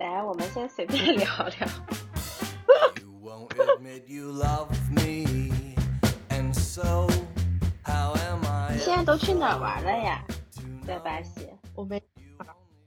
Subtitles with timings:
[0.00, 1.68] 来，我们先随便 聊聊。
[4.06, 5.52] You love me,
[6.30, 7.06] and so
[7.84, 8.72] how am I?
[8.72, 10.24] 你 现在都去哪儿玩了呀？
[10.86, 11.50] 在巴西？
[11.74, 12.02] 我没，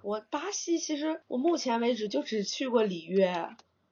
[0.02, 3.48] 我巴西其实我目前为止就只去过里约，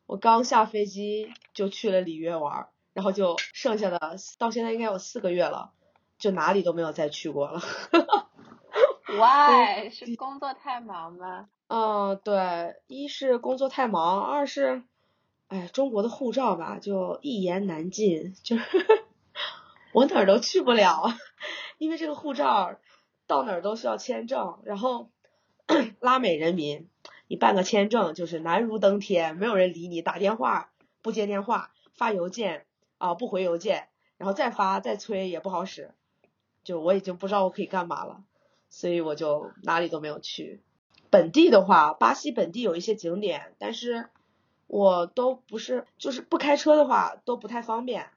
[0.07, 5.73] 我刚下飞机就去了里约玩，然后就剩下的到现在应该有四个月了，
[6.17, 7.61] 就哪里都没有再去过了。
[9.11, 9.89] Why？
[9.89, 11.49] 是工作太忙吗？
[11.67, 14.83] 嗯，对，一是工作太忙，二是，
[15.47, 18.63] 哎，中国的护照吧，就一言难尽，就是
[19.93, 21.13] 我哪儿都去不了，
[21.77, 22.77] 因为这个护照
[23.27, 25.09] 到哪儿都需要签证，然后
[25.99, 26.89] 拉美人民，
[27.27, 30.71] 你办个签证就是难如登天，没有人理你，打电话
[31.01, 32.65] 不接电话，发邮件
[32.97, 35.93] 啊不回邮件，然后再发再催也不好使，
[36.63, 38.23] 就我已经不知道我可以干嘛了，
[38.71, 40.63] 所以我就哪里都没有去。
[41.11, 44.09] 本地的话，巴西本地有一些景点，但是
[44.65, 48.09] 我都不是，就是不开车的话都不太方便，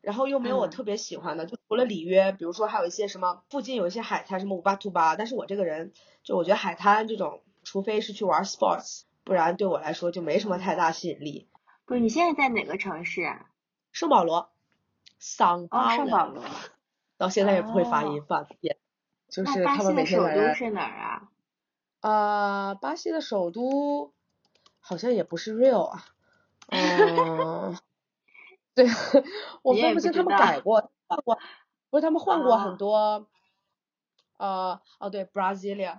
[0.00, 5.92] 然后又没有我嗯特别喜欢的，就除了里约，比如说还有一些什么附近有一些海滩，什么五八图巴，但是我这个人
[6.22, 11.48] 就我觉得海滩这种，除非是去玩 sports，不然对我来说就没什么太大吸引力。
[11.84, 13.50] 不是，你现在在哪个城市啊？
[13.90, 14.50] 圣保罗，
[15.18, 16.44] 桑哦，巴圣保罗。
[17.16, 18.78] 到现在也不会发哦音，发也
[19.28, 21.28] 就是巴他们每西的首都是哪儿啊？
[22.00, 24.12] 呃，巴西的首都
[24.80, 26.04] 好像也不是 Rio 啊，
[26.68, 27.76] 嗯，
[28.74, 28.86] 对，
[29.62, 31.38] 我分不清他们改过，换过，
[31.90, 33.26] 不是他们换过啊很多，
[34.38, 35.98] 呃，哦对，Brasilia，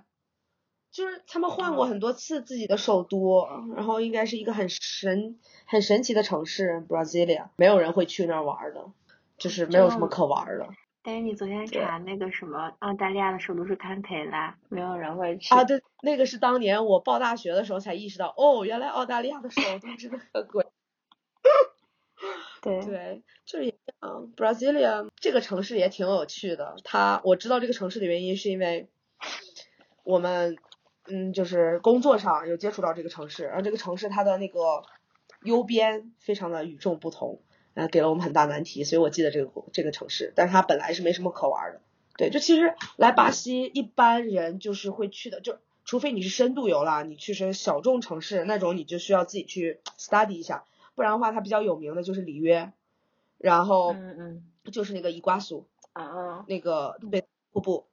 [0.90, 8.86] 就是他们换过哦很多次自己的首都，然后应该是一个很神很神奇的城市，Brasilia，没有人会去那儿玩儿的，
[9.38, 10.68] 就是没有什么可玩儿的。
[11.02, 15.54] 但是你昨天查那个什么澳大利亚的首都是堪培拉，没有人会去。
[15.54, 20.66] 啊，对，那个是当年我报大学的时候才意识到，哦，原来澳大利亚的首都真的很贵。
[22.60, 24.30] 对对，就是也这样。
[24.36, 26.76] Brasilia 这个城市也挺有趣的。
[26.84, 28.90] 它我知道这个城市的原因是因为
[30.04, 30.58] 我们
[31.06, 34.82] 嗯，就是工作上有接触到这个城市，然后这个城市它的那个
[35.44, 37.40] 优边非常的与众不同，
[37.80, 41.80] 呃，给了我们很大难题，所以我记得这个这个城市，但是它本来是没什么可玩的。
[42.18, 50.64] 对，就其实来巴西一般人就是会去的，就除非你是深度游啦，你去是小众城市那种，你就需要自己去 study 一下。
[50.94, 52.70] 不然的话，它比较有名的就是里约，
[53.38, 57.86] 然后嗯嗯就是那个伊瓜苏啊那个贝瀑布，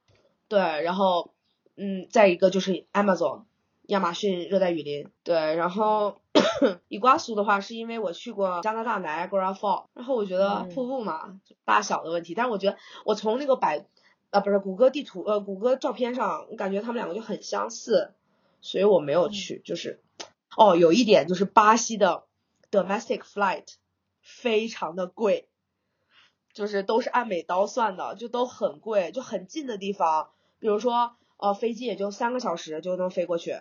[0.48, 1.32] 对，然后
[1.76, 3.44] 嗯，再一个就是 Amazon
[3.88, 6.20] 亚马逊热带雨林，对，然后
[6.88, 13.86] 伊瓜苏的话是因为我去过加拿大 Niagara Fall，然后我觉得嗯瀑布嘛，就大小的问题，但是我觉得我从那个百
[14.30, 18.12] 啊不是谷歌地图呃谷歌照片上，我感觉他们两个就很相似，
[18.60, 20.00] 所以我没有去，就是
[20.56, 22.24] 哦有一点就是巴西的
[22.70, 23.66] domestic flight
[24.22, 25.48] 非常的贵。
[26.54, 33.60] 就是都是按美刀算的，就都很贵，就很近的地方，比如说呃飞机也就三个小时就能飞过去，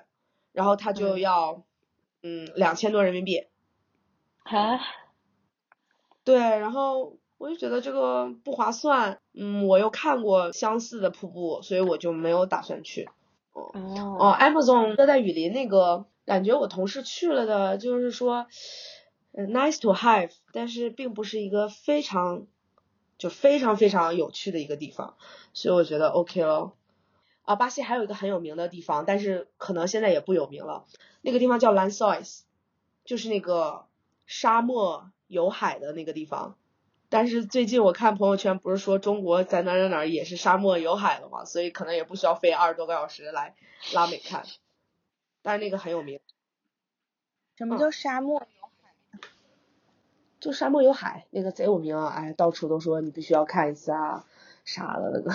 [0.57, 1.63] 然后他就嗯要
[2.23, 3.45] 嗯两千多人民币，
[4.41, 4.79] 啊，
[6.23, 13.07] 对，然后我就觉得这个不划算，嗯，我又看过相似的瀑布，所以我就没有打算去。
[13.53, 13.71] 哦
[14.19, 18.47] 哦，，Amazon 热带雨林那个，感觉我同事去了的，就是说，
[19.33, 22.47] 嗯，nice to have，但是并不是一个非常，
[23.19, 25.17] 就非常非常有趣的一个地方，
[25.53, 26.73] 所以我觉得 OK 咯。
[27.47, 30.85] 啊，巴西还有一个很有名的地方，但是可能现在也不有名了，
[31.21, 32.41] 那个地方叫 Lençóis，
[33.05, 33.85] 就是那个
[34.25, 36.57] 沙漠有海的那个地方。
[37.07, 43.55] 但是最近我看朋友圈不是说中国在哪儿哪儿哪儿也是沙漠有海了嘛，所以可能也不需要飞二十多个小时来
[43.93, 44.43] 拉美看。
[45.41, 46.19] 但是那个很有名，
[47.57, 48.45] 什么叫沙漠？
[50.41, 54.25] 就沙漠有海那个贼有名啊，哎，到处都说你必须要看一次啊
[54.65, 55.31] 啥的那个，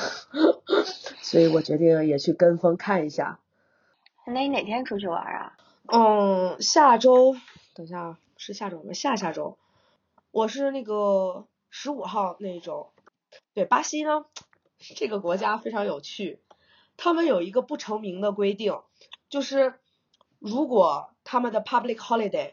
[1.32, 3.40] 所以我决定也去跟风看一下。
[4.28, 5.56] 那你哪天出去玩啊？
[5.86, 7.34] 嗯，下周，
[7.72, 8.92] 等一下啊，是下周吗？
[8.92, 9.56] 下下周，
[10.30, 12.92] 我是那个十五号那一周。
[13.54, 14.26] 对，巴西呢，
[14.94, 16.38] 这个国家非常有趣，
[16.98, 18.82] 他们有一个不成名的规定，
[19.30, 19.80] 就是
[20.38, 22.52] 如果他们的 public holiday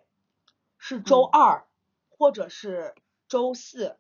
[0.78, 1.66] 是周嗯二
[2.08, 2.96] 或者是
[3.28, 3.98] 周四，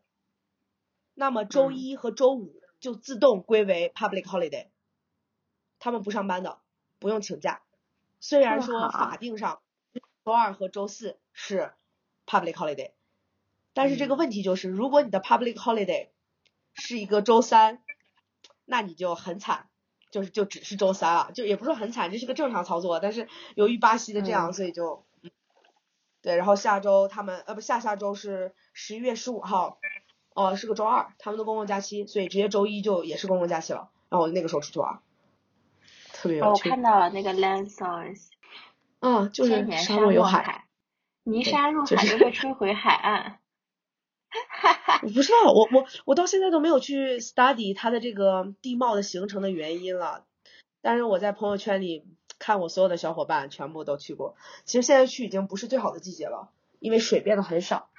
[1.15, 4.67] 那么周嗯一和周五就自动归为 public holiday，
[5.79, 6.59] 他们不上班的，
[6.99, 7.61] 不用请假。
[8.19, 9.61] 虽然说法定上
[10.25, 11.71] 周二和周四是
[12.25, 12.91] public holiday，
[13.73, 16.09] 但是这个嗯问题就是，如果你的 public holiday
[16.73, 17.81] 是一个周三，
[18.65, 19.69] 那你就很惨，
[20.11, 22.99] 就是就只是周三啊，就也不是很惨，这是个正常操作。
[22.99, 25.31] 但是由于巴西的这样，嗯所以就，嗯，
[26.21, 29.79] 对，然后下周他们呃不下下周是十一月十五号，
[30.39, 33.89] 哦、是个周二，他们的公共假期，所以直接周一就也是公共假期了。
[34.07, 35.01] 然后我那个时候出去玩，
[36.13, 36.69] 特别有趣。
[36.69, 38.27] 看到了那个 Lansos，
[39.01, 40.65] 嗯，就是沙沙漠有海。
[41.23, 43.39] 泥沙入海就会吹回海岸。
[45.03, 50.23] 我不知道，我我我到现在都没有去 study 它的这个地貌的形成的原因了。
[50.81, 52.05] 但是我在朋友圈里
[52.37, 54.35] 看我所有的小伙伴全部都去过。
[54.63, 56.49] 其实现在去已经不是最好的季节了，
[56.79, 57.89] 因为水变得很少，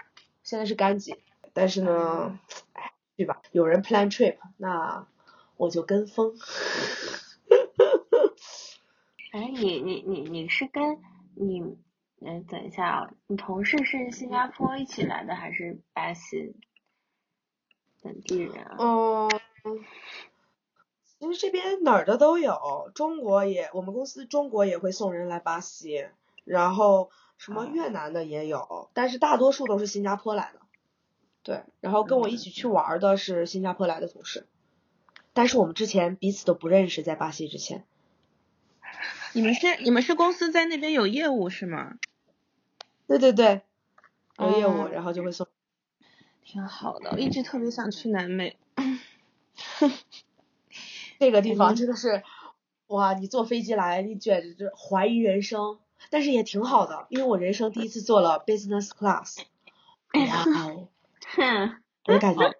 [0.43, 1.17] 现在是干季。
[1.61, 2.39] 但是呢，
[2.73, 5.07] 哎，去吧，有人 plan trip，那
[5.59, 6.33] 我就跟风。
[9.33, 11.03] 哎，你你你你是跟
[11.35, 11.61] 你，
[12.23, 16.57] 嗯，等一下啊，你同事是新加坡一起来的，还是巴西
[18.01, 18.79] 本地人啊？
[18.79, 19.85] 嗯，
[21.19, 26.07] 其实这边哪儿的都有，中国也，我们公司中国也会送人来巴西，
[26.45, 30.61] 然后什么越南的也有，但是大多数都是新加坡来的。
[31.43, 34.47] 对，然后跟我一起去玩儿的是新加坡来的同事，
[35.33, 37.85] 但是我们之前彼此都不认识，在巴西之前。
[39.33, 41.99] 你们是你们是公司在那边有业务是吗？
[43.07, 43.63] 对对对，
[44.39, 45.47] 有业务，哦然后就会送。
[46.43, 48.57] 挺好的，我一直特别想去南美。
[51.19, 52.23] 这个地方真的是，
[52.89, 53.15] 哇！
[53.15, 55.79] 你坐飞机来，你简直怀疑人生，
[56.11, 59.39] 但是也挺好的，因为我人生第一次坐了 business class。
[60.13, 60.89] 哇哦，
[61.37, 62.53] 哼，我感觉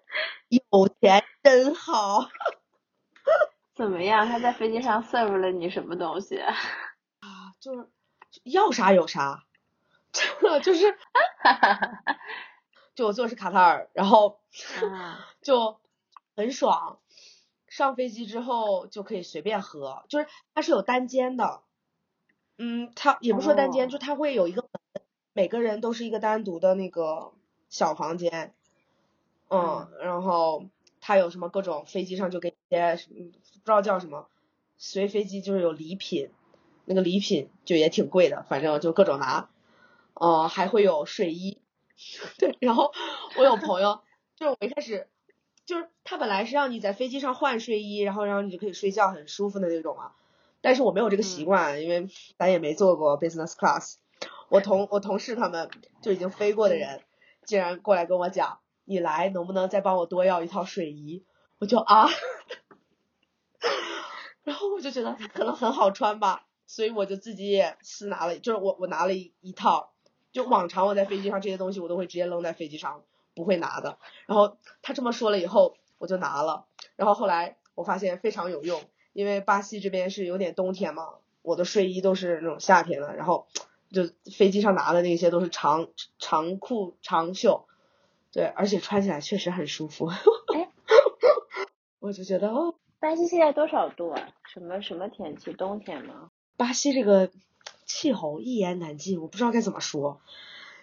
[0.49, 2.29] 有钱真好。
[3.75, 4.27] 怎么样？
[4.27, 6.37] 他在飞机上 serve 了你什么东西？
[6.39, 6.55] 啊
[7.59, 7.89] 就是
[8.43, 9.43] 要啥有啥，
[10.11, 10.97] 真 的就是，
[12.95, 14.39] 就我坐的是卡塔尔，然后
[14.91, 15.79] 啊，就
[16.35, 16.99] 很爽。
[17.67, 21.61] 上飞机之后就可以随便喝，就是它是有单间的，
[22.57, 25.03] 嗯，它也不是说单间，哦就它会有一个门，
[25.33, 27.31] 每个人都是一个单独的那个
[27.69, 28.53] 小房间，
[29.51, 30.65] 嗯，然后
[31.01, 34.27] 他有什么各种飞机上就给一些嗯不知道叫什么，
[34.77, 36.29] 随飞机就是有礼品，
[36.85, 39.49] 那个礼品就也挺贵的，反正就各种拿，
[40.13, 41.59] 呃，还会有睡衣，
[42.39, 42.91] 对，然后
[43.37, 44.01] 我有朋友，
[44.37, 45.07] 就是我一开始，
[45.65, 50.13] 就是他本来是让你在飞机上换睡衣，然后然后你就可以睡觉很舒服的那种嘛，
[50.61, 52.07] 但是我没有这个习惯，因为
[52.37, 53.95] 咱也没坐过 business class，
[54.47, 55.69] 我同我同事他们
[56.01, 57.01] 就已经飞过的人，
[57.45, 58.59] 竟然过来跟我讲，
[58.91, 61.23] 你来能不能再帮我多要一套睡衣？
[61.59, 62.09] 我就啊。
[64.43, 69.93] 然后我就觉得可能很好穿吧，所以我就自己也私拿了，就是我我拿了一一套，
[70.33, 73.03] 就往常我在飞机上这些东西我都会直接扔在飞机上，
[73.33, 73.97] 不会拿的。
[74.25, 76.65] 然后他这么说了以后，我就拿了。
[76.97, 78.83] 然后后来我发现非常有用，
[79.13, 81.07] 因为巴西这边是有点冬天嘛，
[81.43, 83.47] 我的睡衣都是那种夏天的，然后
[83.91, 85.87] 就飞机上拿的那些都是长
[86.19, 87.67] 长裤长袖，
[88.31, 90.07] 对，而且穿起来确实很舒服。
[90.07, 90.69] 哎
[91.99, 92.75] 我就觉得哦。
[92.99, 94.29] 巴西现在多少度啊？
[94.53, 95.53] 什么什么天气？
[95.53, 96.29] 冬天吗？
[96.55, 97.31] 巴西这个
[97.85, 100.21] 气候一言难尽，我不知道该怎么说。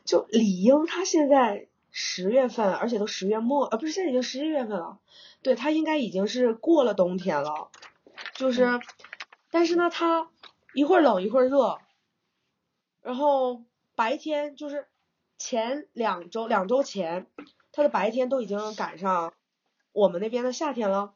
[0.04, 4.98] 就理应它现在十月份，而且都十月末，呃，不是现在已经十一月份了，
[5.42, 7.70] 对，它应该已经是过了冬天了。
[8.34, 8.80] 就是，
[9.52, 10.28] 但是呢，它
[10.74, 11.78] 一会儿冷一会儿热，
[13.00, 13.62] 然后
[13.94, 14.87] 白天就是
[15.38, 17.26] 前两周两周前，
[17.72, 19.32] 它的白天都已经赶上
[19.92, 21.14] 我们那边的夏天了。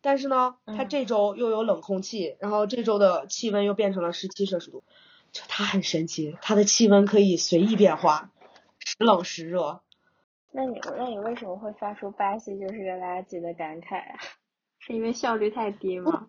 [0.00, 4.84] 但是呢，它嗯这周又有冷空气，然后这周的气温又变成了十七摄氏度，
[5.32, 8.30] 就它很神奇，它的气温可以随意变化，
[8.78, 9.80] 时冷时热。
[10.52, 14.18] 那你那你为什么会发出巴西就是个垃圾的感慨啊？
[14.78, 16.28] 是因为效率太低吗？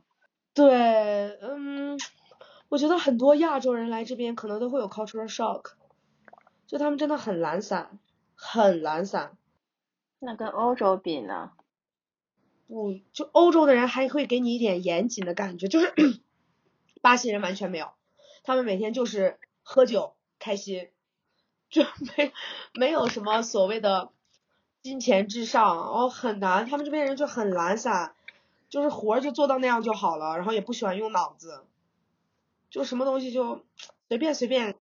[0.55, 1.99] 对，嗯，
[2.69, 5.73] 我觉得很多亚洲人来这边可能都会有 cultural shock，
[6.67, 7.97] 就他们真的很懒散，
[8.35, 9.37] 很懒散。
[10.19, 11.51] 那跟欧洲比呢？
[12.67, 15.93] 不，就欧洲的人还会给你一点严谨的感觉，就是
[17.01, 17.91] 巴西人完全没有，
[18.43, 20.89] 他们每天就是喝酒开心，
[21.69, 21.83] 就
[22.17, 22.33] 没
[22.73, 24.11] 没有什么所谓的
[24.81, 28.15] 金钱至上，哦，很难，他们这边人就很懒散，
[28.69, 31.63] 就是活儿就做到那样就好了，然后也不喜欢用脑子，
[32.69, 33.63] 就什么东西就
[34.09, 34.75] 随便随便，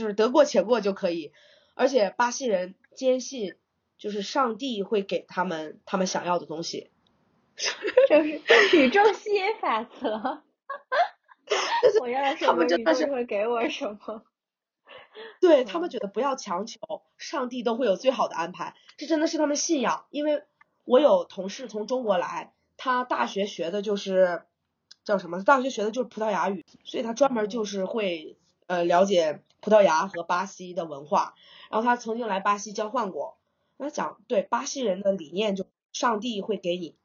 [0.00, 1.32] 就是得过且过就可以，
[1.74, 3.54] 而且巴西人坚信。
[3.98, 6.90] 就是上帝会给他们他们想要的东西，
[8.08, 8.40] 就是
[8.78, 10.42] 宇宙吸引法则。
[12.00, 14.24] 我要什他么，宇们真的是宙会给我什么。
[15.38, 16.80] 对他们觉得不要强求，
[17.18, 20.06] 上帝都会有最好的安排，这真的是他们信仰。
[20.08, 20.44] 因为
[20.86, 24.44] 我有同事从中国来，他大学学的就是
[25.04, 25.44] 叫什么？
[25.44, 31.34] 大学学的就是葡萄牙语，所以他专门就是会呃了解葡萄牙和巴西的文化。
[31.70, 33.38] 然后他曾经来巴西交换过，
[33.78, 36.96] 他讲对巴西人的理念就上帝会给你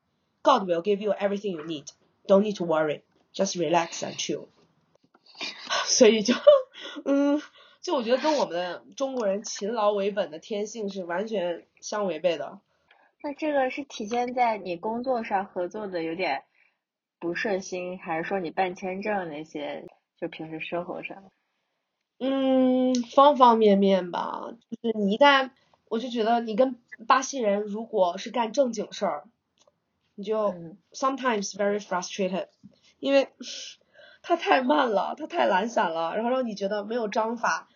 [0.41, 1.87] ，God will give you everything you need,
[2.25, 3.01] don't need to worry,
[3.33, 4.47] just relax and chill。
[5.85, 6.33] 所以就
[7.03, 7.41] 嗯，
[7.81, 12.59] 就我觉得跟我们中国人勤劳为本的天性是完全相违背的。
[13.21, 16.43] 那这个是体现在你工作上合作的有点
[17.19, 19.85] 不顺心，还是说你办签证那些，
[20.17, 21.31] 就平时生活上？
[22.17, 24.53] 嗯，方方面面吧。
[24.69, 25.51] 就是你一旦，
[25.89, 29.23] 我就觉得你跟巴西人如果是干正经事儿，
[30.15, 32.47] 你就嗯 sometimes very frustrated，
[32.99, 33.29] 因为
[34.21, 37.67] 他太慢了，他太懒散了，然后让你觉得没有章法，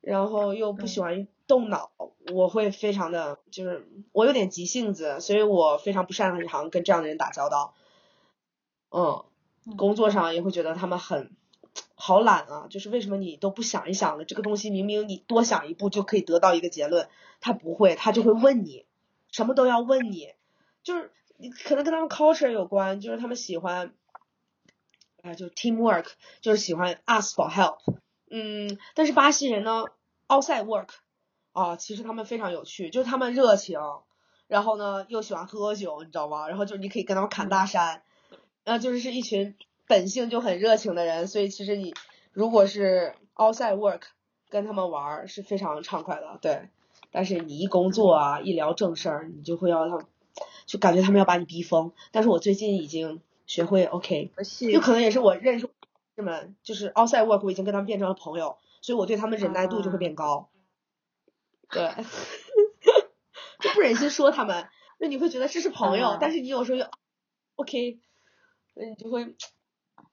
[0.00, 1.90] 然后又不喜欢动脑，
[2.32, 7.74] 我会非常的就是我有点急性子，所以我非常不擅长跟这样的人打交道。
[8.92, 9.24] 嗯，
[9.76, 11.32] 工作上也会觉得他们很
[12.00, 14.24] 好懒啊，就是为什么你都不想一想呢？
[14.24, 17.08] 这个东西明明你多想一步就可以得到一个结论，
[17.40, 18.86] 他不会，他就会问你，
[19.30, 20.32] 什么都要问你，
[20.82, 23.92] 就是你可能跟他们 culture 有关，就是他们喜欢，
[25.22, 26.06] 啊、就 teamwork，
[26.40, 27.78] 就是喜欢 ask for help，
[28.30, 29.84] 嗯，但是巴西人呢
[30.26, 30.88] ，outside work，
[31.52, 33.78] 啊，其实他们非常有趣，就是他们热情，
[34.46, 36.48] 然后呢又喜欢喝酒，你知道吗？
[36.48, 38.02] 然后就是你可以跟他们侃大山，
[38.64, 39.54] 然后就是是一群
[39.90, 41.92] 本性就很热情的人，所以其实你
[42.32, 44.02] 如果是 outside work
[44.48, 46.68] 跟他们玩儿是非常畅快的，对。
[47.10, 50.06] 但是你一工作啊，一聊正事儿，你就会要他们，
[50.64, 51.90] 就感觉他们要把你逼疯。
[52.12, 55.68] 但是我最近已经学会 OK，游戏有可能也是我认识
[56.14, 60.48] 他们，就是 outside work 我已经跟他们变成了朋友，所以我对他们忍耐度就会变高。
[61.68, 61.90] 对，
[63.58, 64.68] 就不忍心说他们，
[64.98, 66.86] 那你会觉得这是朋友，啊但是你有时候又
[67.56, 67.98] OK，
[68.74, 69.34] 那你就会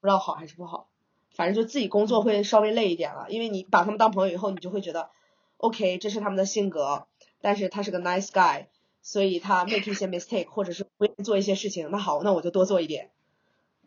[0.00, 0.88] 不知道好还是不好，
[1.30, 5.10] 反正就自己工作会稍微累一点了，因为你把他们当朋友以后，你就会觉得
[5.56, 7.06] OK，这是他们的性格，
[7.40, 8.66] 但是他是个 nice guy，
[9.02, 13.10] 所以他 make 一些 mistake 或者是不愿意做一些事情，那好，那我就多做一点，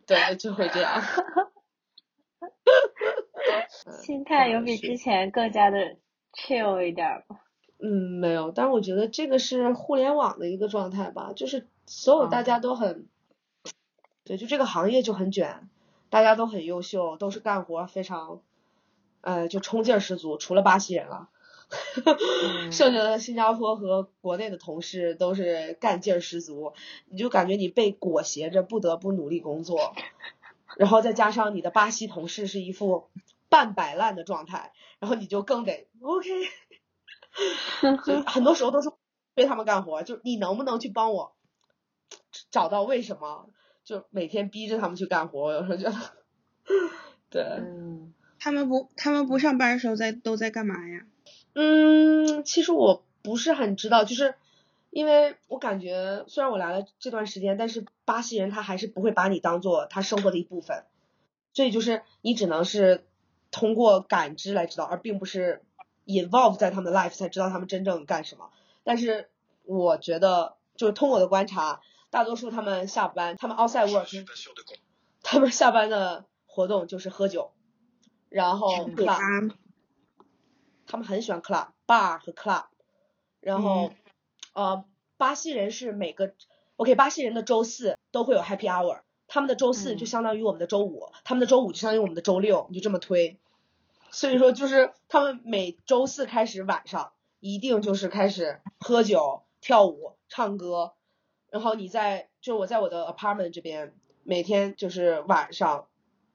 [0.06, 1.02] 对，就会这样。
[4.04, 5.98] 心态有比之前更加的
[6.34, 7.40] chill 一点儿吗？
[7.80, 13.08] 嗯，没有，但是我觉得这个是互联网的一个状态吧，就是所有大家都很，
[14.24, 15.68] 对，就这个行业就很卷，
[16.12, 18.42] 大家都很优秀，都是干活非常，
[19.22, 21.30] 呃，就冲劲儿十足，除了巴西人了，
[22.06, 26.74] 嗯剩下的新加坡和国内的同事都是干劲儿十足，
[27.06, 29.96] 你就感觉你被裹挟着不得不努力工作，
[30.76, 33.10] 然后再加上你的巴西同事是一副
[33.48, 36.30] 半摆烂的状态，然后你就更得 OK。
[38.06, 38.92] 就很多时候都是
[39.34, 41.34] 被他们干活，就你能不能去帮我
[42.50, 43.48] 找到为什么？
[43.84, 45.98] 就每天逼着他们去干活，我有时候觉得，
[47.30, 51.06] 对，嗯他们不他们不上班的时候在都在干嘛呀？
[51.54, 54.36] 嗯，其实我不是很知道，就是
[54.90, 60.86] 因为我感觉虽然我来了这段时间，但是巴西人他还是不会把你当做他生活的一部分，
[61.54, 63.04] 所以就是你只能是
[63.52, 65.62] 通过感知来知道，而并不是
[66.06, 68.50] involve 在他们的 life 才知道他们真正干什么。
[68.84, 69.30] 但是
[69.64, 74.26] 我觉得，就是通过我的观察，大多数他们下班，他们 outside work，
[75.24, 77.54] 他们下班的活动就是喝酒，
[78.30, 79.56] 然后嗯 club 啊，
[80.86, 82.66] 他们很喜欢 club bar 和 club，
[83.40, 83.96] 然后、嗯
[84.54, 84.86] 呃，
[85.18, 86.34] 巴西人是每个
[86.76, 93.40] OK，巴西人的周四都会有 happy hour，他们的周四嗯就相当于我们的周五，他们的周五就相当于我们的周六，你就这么推。
[94.10, 100.92] 所以说，就是他们每周四开始晚上一定就是开始喝酒、跳舞、唱歌，
[101.52, 103.94] 然后你在就我在我的 apartment 这边，
[104.24, 105.88] 每天就是晚上，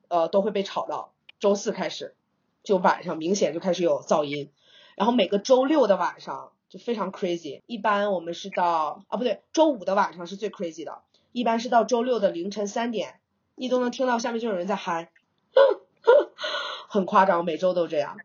[0.08, 2.14] 呃都会被吵到，周四开始
[2.62, 4.52] 就晚上明显就开始有噪音，
[4.94, 11.00] 然后每个周六的晚上就非常 crazy，一般我们是到啊不对，周五的晚上是最 crazy 的，
[11.32, 13.20] 一般是到周六的凌晨三点，
[13.54, 15.11] 你都能听到下面就有人在嗨，
[16.88, 18.18] 很夸张，每周都这样。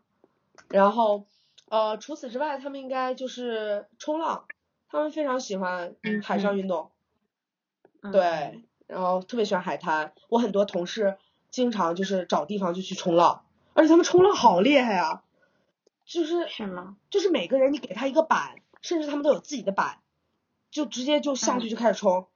[0.68, 1.24] 然后
[1.68, 4.44] 呃除此之外，他们应该就是冲浪，
[4.92, 6.90] 他们非常喜欢嗯海上运动。
[8.02, 10.12] 嗯对，然后特别喜欢海滩。
[10.28, 11.16] 我很多同事
[11.50, 15.22] 经常就是找地方就去冲浪，而且他们冲浪好厉害啊！
[16.04, 16.96] 就是是吗？
[17.08, 20.00] 就是每个人你给他一个板，甚至他们都有自己的板，
[20.70, 22.26] 就直接就下去就开始冲。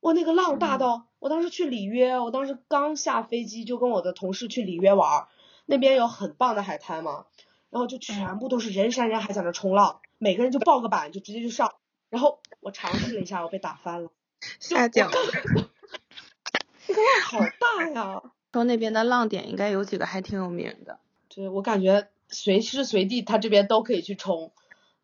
[0.00, 5.28] 哇，那个浪大到，我当时去里约，我当时刚下飞机就跟我的同事去里约玩儿，
[5.64, 7.24] 那边有很棒的海滩嘛，
[7.70, 11.74] 然后就全部都是人山人海在那冲浪，每个人就抱个板就直接就上，
[12.08, 14.08] 然后我尝试了一下，我被打翻了。
[14.60, 15.24] 就下脚我刚
[16.86, 18.22] 那个浪好大呀。
[18.52, 21.00] 说那边的浪点应该有几个还挺有名的。
[21.28, 24.52] 对，我感觉随时随地他这边都可以去冲，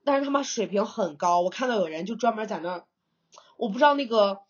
[0.04, 1.40] 但是他妈水平很高。
[1.40, 2.84] 我看到有人就专门在那儿，
[3.56, 4.42] 我不知道那个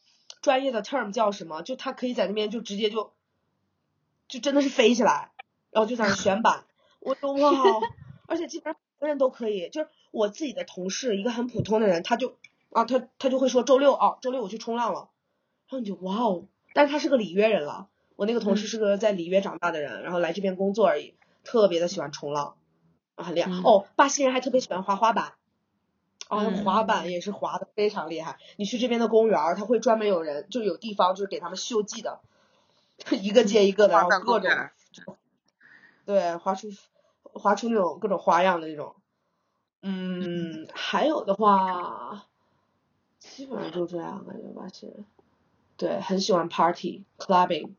[0.42, 3.14] 专业的 term 叫什么，就他可以在那边就直接就
[4.28, 5.30] 就真的是飞起来，
[5.70, 6.64] 然后就在那儿旋板。
[7.00, 7.52] 我说哇，
[8.28, 12.36] 而且基本上每个人都可以，就是我自己的同事，一个很普通的人，他就
[12.70, 15.10] 啊他他就会说周六啊周六我去冲浪了，
[15.68, 17.88] 然后你就哇哦，但是他是个里约人了。
[18.16, 22.56] 我那个同事是个在里约长大的人，然后来这边工作而已，特别的喜欢冲浪，
[23.14, 23.52] 啊很厉害。
[23.52, 25.34] 嗯哦，巴西人还特别喜欢滑滑板，
[26.26, 28.38] 啊，嗯滑板也是滑的非常厉害。
[28.56, 32.18] 你去这边的公园儿，他会专门有人，就有地方就是给他们秀技的，
[33.22, 34.50] 一个接一个的，然后各种
[36.04, 36.68] 对滑出
[37.22, 38.96] 滑出那种各种花样的那种。
[39.82, 42.26] 嗯，还有的话，
[43.18, 45.04] 基本上就这样感觉吧，其实。
[45.76, 47.70] 对，很喜欢 party clubbing，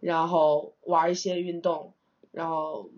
[0.00, 1.94] 然后玩一些运动，
[2.32, 2.90] 然后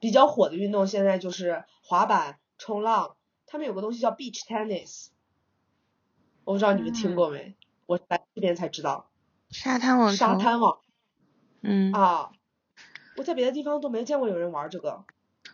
[0.00, 3.14] 比较火的运动现在就是滑板、冲浪，
[3.46, 5.06] 他们有个东西叫 beach tennis，
[6.44, 7.54] 我不知道你们听过没？
[7.86, 9.06] 我来这边才知道，
[9.50, 10.16] 沙滩网球。
[10.16, 10.34] 沙。
[10.34, 10.80] 滩网
[11.60, 12.32] 嗯，啊，
[13.16, 15.04] 我在别的地方都没见过有人玩这个。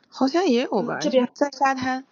[0.09, 0.99] 好像也有吧。
[0.99, 2.07] 嗯这边在沙滩。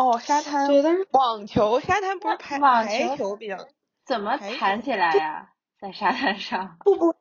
[0.00, 0.66] 哦，沙滩。
[0.66, 3.68] 对，但是网球，沙滩不是排网排球球比较。
[4.06, 5.52] 怎么弹起来呀？
[5.78, 6.78] 在沙滩上。
[6.80, 7.14] 不不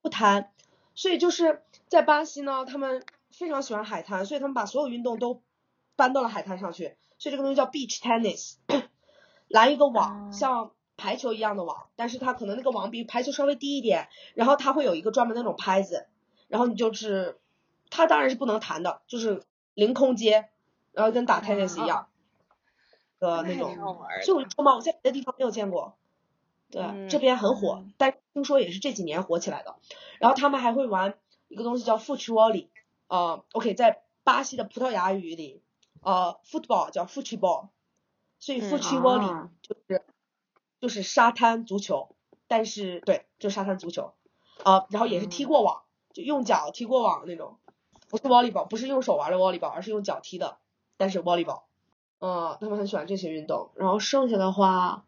[0.00, 0.52] 不弹，
[0.94, 5.42] 所以就是在巴西呢，他们非常喜欢海滩，所以他们把所有运动都
[5.96, 8.54] 搬到了海滩上去，所以这个东西叫 beach tennis，
[9.48, 16.06] 拦一个网，哦像排球一样的网，但是它可能那个网比排球稍微低一点，然后它会有一个专门那种拍子，
[16.48, 17.38] 然后你就是，
[17.90, 19.42] 它当然是不能弹的，就是
[19.74, 20.48] 凌空接，
[20.96, 22.08] 然后跟打 tennis 一样
[23.18, 23.76] 的那种
[24.24, 25.94] 所以我就说嘛，我在别的地方没有见过。
[26.70, 29.76] 对，嗯这边很火，但听说也是这几年火起来的。
[30.18, 32.66] 然后他们还会玩一个东西叫 football，
[33.08, 35.62] 呃，OK，在巴西的葡萄牙语里，
[36.00, 37.68] 呃，football 叫 football，
[38.38, 40.02] 所以嗯 football 哦就是
[40.80, 42.16] 就是沙滩足球，
[42.48, 44.14] 但是对，就是沙滩足球，
[44.64, 45.82] 呃，然后也是踢过网，
[46.14, 47.58] 就用脚踢过网那种，
[48.08, 50.58] 不是 volleyball，不是用手玩的 volleyball，而是用脚踢的，
[50.96, 51.62] 但是 volleyball，
[52.20, 53.70] 嗯，他们很喜欢这些运动。
[53.74, 55.04] 然后剩下的话。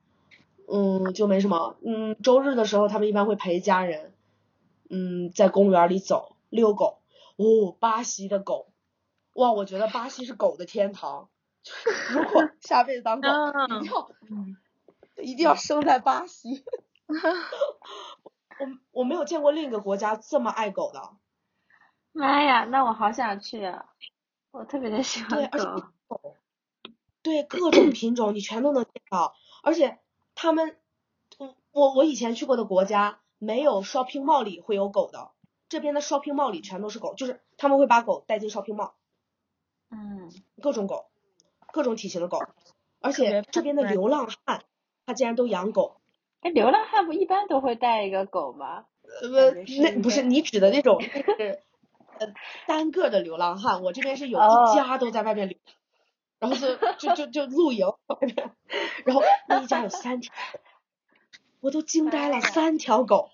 [0.70, 1.78] 嗯，就没什么。
[1.82, 4.12] 嗯，周日的时候他们一般会陪家人，
[4.90, 6.98] 嗯，在公园里走遛狗。
[7.36, 8.66] 哦，巴西的狗，
[9.32, 11.30] 哇，我觉得巴西是狗的天堂。
[11.62, 14.56] 就是 如果下辈子当狗，一定要嗯
[15.24, 16.62] 一定要生在巴西。
[18.60, 21.00] 我我没有见过另一个国家这么爱狗的。
[22.12, 23.86] 妈呀，那我好想去啊！
[24.50, 25.64] 我特别的喜对，欢而且
[26.08, 26.36] 狗。
[27.22, 29.98] 对各种品种你全都能见到，而且
[30.34, 30.76] 他们，
[31.36, 35.32] 我我我以前去过的国家没有 shopping mall 里会有狗的，
[35.68, 38.92] 这边的 shopping mall 里全都是狗，就是他们会把狗带进 shopping mall，
[39.90, 40.30] 嗯，
[40.62, 41.06] 各种狗，
[41.72, 42.40] 各种体型的狗，
[43.00, 44.64] 而且这边的流浪汉
[45.04, 46.00] 他竟然都养狗，
[46.40, 48.86] 哎，流浪汉不一般都会带一个狗吗？
[49.02, 51.62] 呃，那不是你指的那种，是
[52.18, 52.34] 呃
[52.66, 55.58] 单个的流浪汉，我这边是有哦一家都在外面流，
[56.38, 58.50] 然后就就就就露营外面，
[59.04, 60.32] 然后那一家有三条，
[61.60, 63.30] 我都惊呆了，三条狗，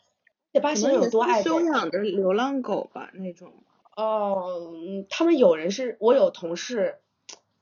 [0.53, 1.61] 这巴可西人有多爱狗收？
[1.61, 3.53] 养的流浪狗吧那种。
[3.97, 6.99] 哦，嗯他们有人是我有同事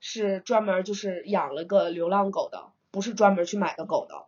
[0.00, 4.24] 是专门就是养了个流浪狗的，不是专门去买的狗的，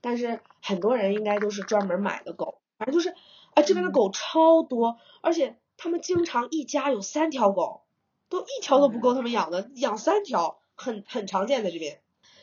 [0.00, 3.14] 但是很多人应该都是专门买的狗，反正就是，
[3.54, 7.82] 哎，这边的狗超多，而且他们经常一家有三条狗，
[8.28, 12.00] 都一条都不够他们养的，养三条很很常见在这边，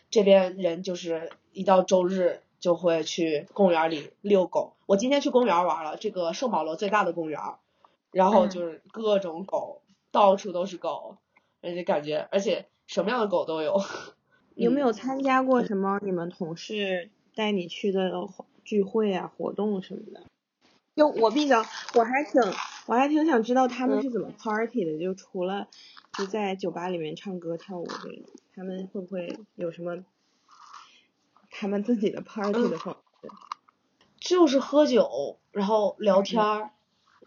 [0.10, 4.74] 这边人就是一到周日就会去公园里遛狗。
[4.86, 7.40] 我今天去公园玩了，这个圣保罗最大的公园，
[8.12, 11.18] 然后嗯就是各种狗，到处都是狗，
[11.62, 13.82] 而且感觉，而且什么样的狗都有。
[14.56, 18.30] 有没有嗯参加过什么你们同事带你去的
[18.64, 20.24] 聚会啊、活动什么的？
[20.96, 21.60] 就我比较，
[21.96, 22.42] 我还挺，
[22.86, 24.98] 我还挺想知道他们嗯是怎么 party 的。
[24.98, 25.68] 就除了
[26.18, 28.24] 就在酒吧里面唱歌跳舞这种，
[28.56, 30.06] 他们会不会有什么
[31.52, 33.30] 他们自己的 party 嗯的方式？
[34.20, 36.72] 就是喝酒，然后聊嗯天儿，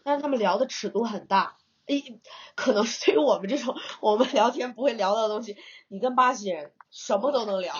[0.03, 1.55] 但是他们聊的尺度很大。
[1.85, 2.19] 诶，
[2.55, 7.75] 可能是对于我们这种我们聊天不会聊到的东西，你跟巴西人什么都能聊，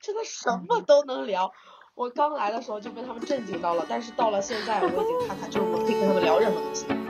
[0.00, 1.52] 真的什么嗯都能聊。
[1.96, 7.03] 我刚来的时候就被他们震惊到了，但是到了现在我已经看看，就是我可以跟他们聊任何东西。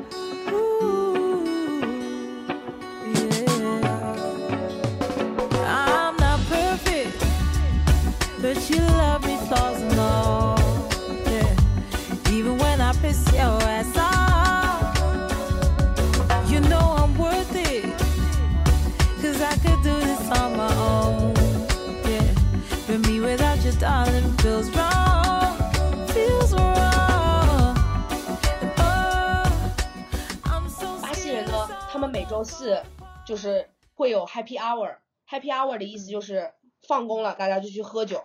[32.44, 32.82] 四
[33.26, 36.52] 就是会有 Happy Hour，Happy Hour 的意思就是
[36.86, 38.24] 放工了大家就去喝酒，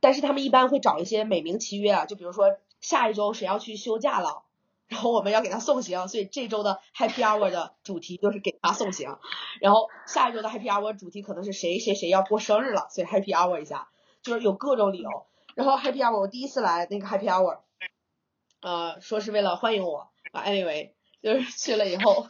[0.00, 4.42] 但是他们一般会找一些美名其曰啊，就比如说下一周谁要去休假了。
[4.86, 9.18] 然后我们要给他送行，所以这周的 Happy Hour 的主题就是给他送行。
[9.60, 13.90] 然后下一周的 Happy Hour 主题可能是谁谁谁要过生日了，所以 Happy Hour 一下，
[14.22, 15.26] 就是有各种理由。
[15.54, 17.58] 然后 Happy Hour 我第一次来那个 Happy Hour，
[18.62, 22.26] 呃，说是为了欢迎我，anyway 就是去了以后，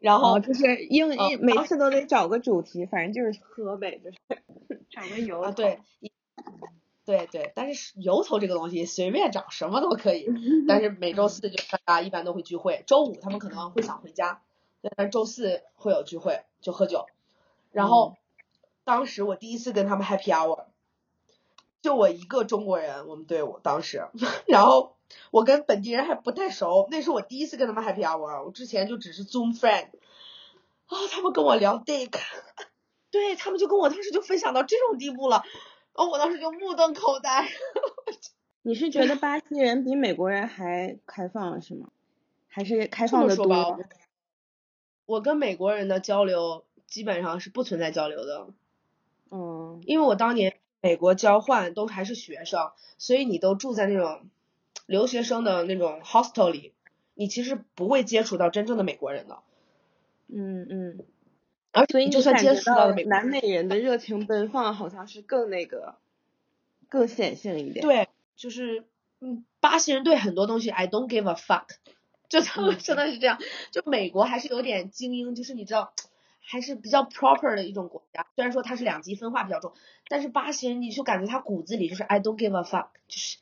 [0.00, 4.16] 然后哦，就是硬呃硬每次都得找个主题，反正就是喝呗，就是
[4.90, 5.78] 找个由啊，对，
[7.04, 10.26] 对对，但是由头这个东西随便找什么都可以，
[10.68, 14.42] 但是每周四就大家一般都会聚会，周五他们可能会想回家，
[14.96, 17.06] 但是周四会有聚会就喝酒，
[17.70, 18.16] 然后
[18.84, 20.64] 当时我第一次跟他们 happy hour，
[21.82, 24.06] 就我一个中国人，我们队伍当时，
[24.48, 24.96] 然后
[25.30, 29.88] 我跟本地人还不太熟，那是我第一次跟他们 happy hour，我之前就只是 zoom friend，
[30.86, 32.12] 啊、他们跟我聊 dick，
[33.10, 35.42] 对他们就跟我当时就分享到这种地步了。
[35.94, 37.46] 哦我当时就目瞪口呆。
[38.62, 41.88] 你是觉得巴西人比美国人还开放是吗？
[42.48, 43.78] 还是开放的多？
[45.04, 48.46] 我跟美国人的交流基本上是不存在交流的，
[49.30, 54.28] 嗯因为我当年美国交换都还是学生，所以你都住在那种
[54.86, 56.72] 留学生的那种 hostel 里，
[57.14, 59.38] 你其实不会接触到真正的美国人的，
[60.26, 61.04] 嗯嗯，
[61.70, 65.94] 而且所以你就算接触到了美南美人的热情奔放好像是更那个
[66.88, 67.80] 更显性一点。
[67.80, 68.84] 对，就是
[69.20, 71.66] 嗯，巴西人对很多东西 I don't give a fuck，
[72.28, 73.38] 就他们真的是这样。
[73.70, 75.94] 就美国还是有点精英，就是你知道，
[76.42, 78.26] 还是比较 proper 的一种国家。
[78.34, 79.72] 虽然说它是两极分化比较重，
[80.08, 83.38] 但是巴西人你就感觉他骨子里就是 I don't give a fuck，就是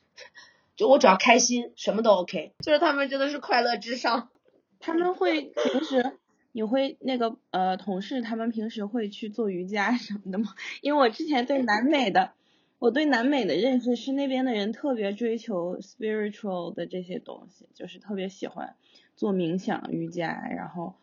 [0.75, 2.53] 就我只要开心，什么都 OK。
[2.59, 4.29] 就是他们真的是快乐至上。
[4.79, 6.17] 他们会平时
[6.53, 10.55] 你会那个呃同事他们平时会去做瑜伽什么的吗？
[10.81, 12.33] 因为我之前对南美的
[12.79, 18.75] 我对南美的认识是那边的人特别追求 spiritual 的这些东西，就是特别喜欢
[19.15, 20.95] 做冥想、瑜伽，然后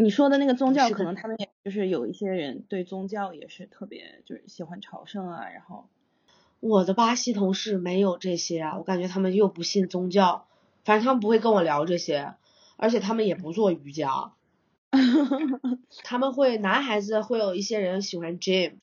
[0.00, 5.90] 你说的那个宗教，可能他们也就是有一些人对宗教也是特别就是喜欢朝圣啊，然后
[6.58, 10.46] 我的巴西同事没有这些啊，我感觉他们又不信宗教，
[10.84, 12.32] 反正他们不会跟我聊这些，
[12.78, 14.32] 而且他们也不做瑜伽。
[16.02, 18.76] 他们会男孩子会有一些人喜欢 gym，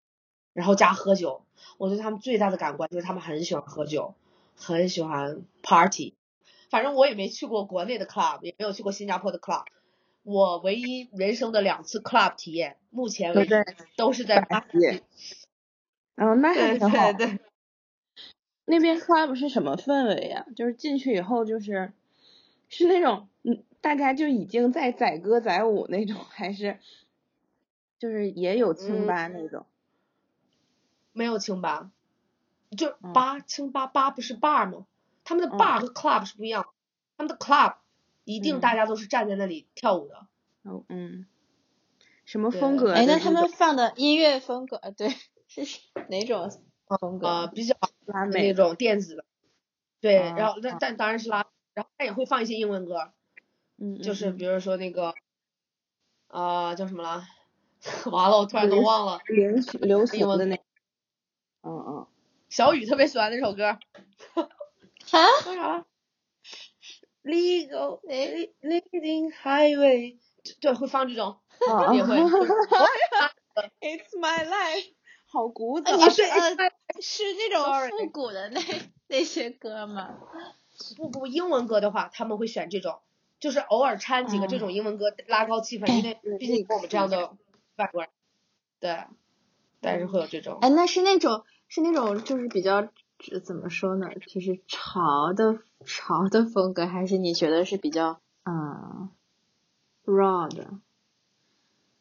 [0.54, 1.42] 然后加喝酒。
[1.80, 4.14] 我对他们最大的感官就是他们很喜欢喝酒，
[4.56, 6.14] 很喜欢 party。
[6.70, 9.66] 反正我也没去过国内的 club，也没有去过新加坡的 club。
[10.28, 13.64] 我唯一人生的两次 club 体验，目前为止
[13.96, 14.78] 都是在巴西。
[14.78, 15.04] 西
[16.16, 17.14] 嗯，那还挺好。
[17.14, 17.40] 对对，
[18.66, 21.94] 那边 club 是什么氛围呀、就是进去以后就是
[22.68, 26.78] 是那种嗯，大家就已经在载歌载舞那种，还是
[27.98, 29.66] 就是也有清嗯吧那种？
[31.14, 31.90] 没有清吧，
[32.78, 34.86] 就嗯吧清吧吧不是 bar 吗？
[35.24, 36.70] 他们的嗯 bar 和 club 是不一样的，
[37.16, 37.76] 他们的 club
[38.28, 40.28] 一定嗯大家都是站在那里跳舞的。
[40.64, 41.26] 哦嗯，
[42.26, 43.18] 什么风格的哎，那？
[43.18, 45.10] 他们放的音乐风格，呃对，
[45.48, 45.62] 是
[46.10, 46.50] 哪种
[47.00, 47.28] 风格？
[47.28, 49.26] 呃，比较那拉美那种电子的，
[50.02, 53.14] 对，啊然后但啊但当然是拉，然后他也会放一些英文歌，
[53.78, 55.14] 嗯，就是嗯比如说那个，
[56.28, 57.24] 啊叫什么了？
[58.12, 59.20] 完了，我突然都忘了。
[59.28, 60.56] 流行流行英文的那，
[61.62, 62.08] 嗯嗯，
[62.50, 63.78] 小雨特别喜欢那首歌，
[65.06, 65.86] 哈， 说啥了
[67.28, 70.18] ？Legal 哎 leading highway，
[70.62, 71.38] 对，会放这种，
[71.70, 72.16] 啊也会。
[73.82, 74.94] It's my life，
[75.26, 76.24] 好古早你是
[77.02, 78.62] 是那种复古的那
[79.08, 80.16] 那些歌吗？
[80.96, 83.00] 不不，英文歌的话，他们会选这种，
[83.40, 87.36] 就是偶尔掺几个这种英文歌拉高气氛，因为毕竟跟我们这样的
[87.78, 88.10] 外国人，
[88.80, 89.06] 对，
[89.82, 90.60] 但是会有这种。
[90.62, 92.88] 哎，那是那种是那种就是比较
[93.20, 94.10] 这怎么说呢？
[94.28, 99.10] 就是潮的潮的风格，还是你觉得是比较嗯
[100.06, 100.70] raw 的，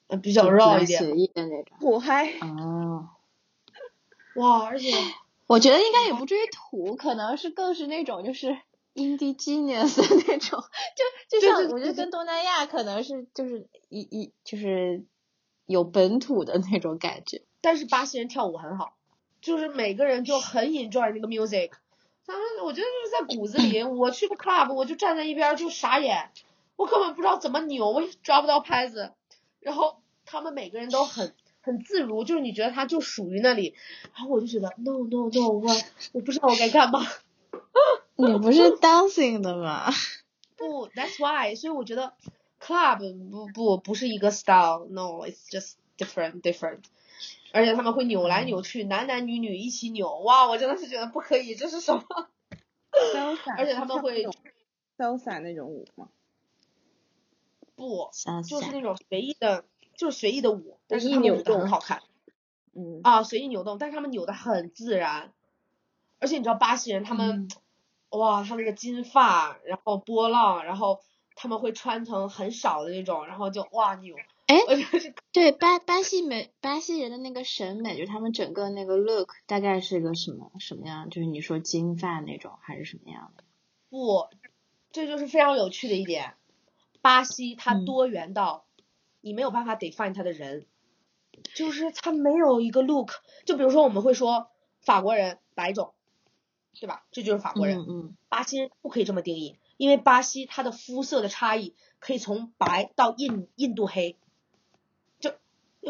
[0.09, 1.02] 呃比较就比 raw 一点。
[1.02, 1.79] 随意的那种？
[1.81, 3.09] 土嗨，哦，
[4.37, 4.90] 哇，而且
[5.46, 8.59] 我觉得应该也不至于土，可能是更是那种就是
[8.94, 10.62] indigenous 的那种，
[11.29, 15.05] 就就像我觉得跟东南亚可能是就是一一就是
[15.66, 17.42] 有本土的那种感觉。
[17.61, 18.96] 但是巴西人跳舞很好，
[19.40, 21.70] 就是每个人就很 enjoy 那个 music。
[22.27, 26.31] 他们我觉得就是在骨子里，我去个 club 我就站在一边就傻眼，
[26.77, 29.12] 我根本不知道怎么扭，我也抓不到拍子。
[29.61, 33.75] 然后他们每个人都很很自如，就是你觉得他就属于那里，
[34.14, 35.72] 然后我就觉得 no no no，我
[36.12, 37.07] 我不知道我该干嘛。
[38.16, 39.90] 你不是 dancing 的吗？
[40.57, 42.14] 不，that's why，所以我觉得
[42.61, 42.99] club
[43.31, 46.81] 不不不是一个 style，no，it's just different different。
[47.53, 52.05] 而且他们会扭来扭去，男男女女一起扭，哇，我真的是觉得不可以，这是什么？
[53.15, 54.27] 潇洒，而且他们会
[54.99, 56.09] 潇洒那种舞吗？
[57.75, 58.11] 不，
[58.49, 59.65] 就是那种随意的，
[59.97, 62.03] 就是随意的舞，但是扭他们舞得很好看
[62.75, 65.33] 嗯，啊，随意扭动，但是他们扭的很自然，
[66.19, 67.49] 而且你知道巴西人他们，
[68.11, 71.01] 哇，他那个金发，然后波浪，然后
[71.35, 74.57] 他们会穿成很少的那种，然后就哇扭，哎
[75.33, 81.11] 对巴巴西美巴西人的那个审美，就是他们整个那个 look 大概是个什么什么样？
[81.11, 83.45] 就是你说金发那种还是什么样的？
[83.91, 84.29] 不，
[84.93, 86.35] 这就是非常有趣的一点，
[87.03, 88.67] 巴西它嗯多元到
[89.21, 90.67] 你没有办法 define 它的人，
[91.55, 93.11] 就是他没有一个 look，
[93.45, 94.49] 就比如说我们会说
[94.81, 95.93] 法国人白种，
[96.81, 97.05] 对吧？
[97.11, 97.81] 这就是法国人。
[97.81, 104.19] 嗯嗯巴西人不可以这么定义，因为巴西它的肤色的差异可以从白到印印度黑，就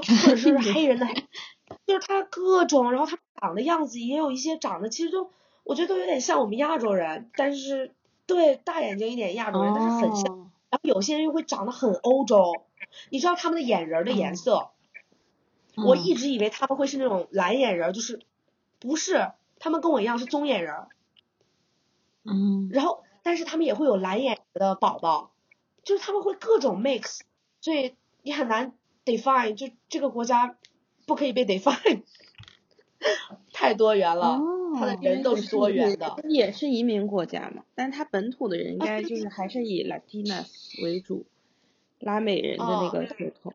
[0.02, 1.14] 或者是黑人的黑，
[1.86, 5.30] 就是他各种，然后他长的样子也有一些长得其实都
[5.64, 7.94] 我觉得都有点像我们亚洲人，但是
[8.26, 10.32] 对大眼睛一点亚洲人，但是很像。
[10.32, 12.52] 哦，然后有些人又会长得很欧洲，
[13.10, 14.70] 你知道他们的眼仁儿的颜色，
[15.76, 18.20] 我嗯一直以为他们会是那种蓝眼仁儿，就是
[18.80, 20.88] 不是，他们跟我一样是棕眼仁儿。
[22.24, 25.30] 嗯然后但是他们也会有蓝眼的宝宝，
[25.84, 27.20] 就是他们会各种 mix，
[27.60, 28.72] 所以你很难
[29.06, 30.58] define，就这个国家
[31.06, 32.02] 不可以被 define，
[33.52, 34.38] 太多元了，
[34.74, 36.16] 他的哦人都是多元的。
[36.28, 41.24] 也是移民国家嘛，但是它本土的人应该就是还是以 Latinas 为主，
[42.00, 43.54] 拉美人的那个血统。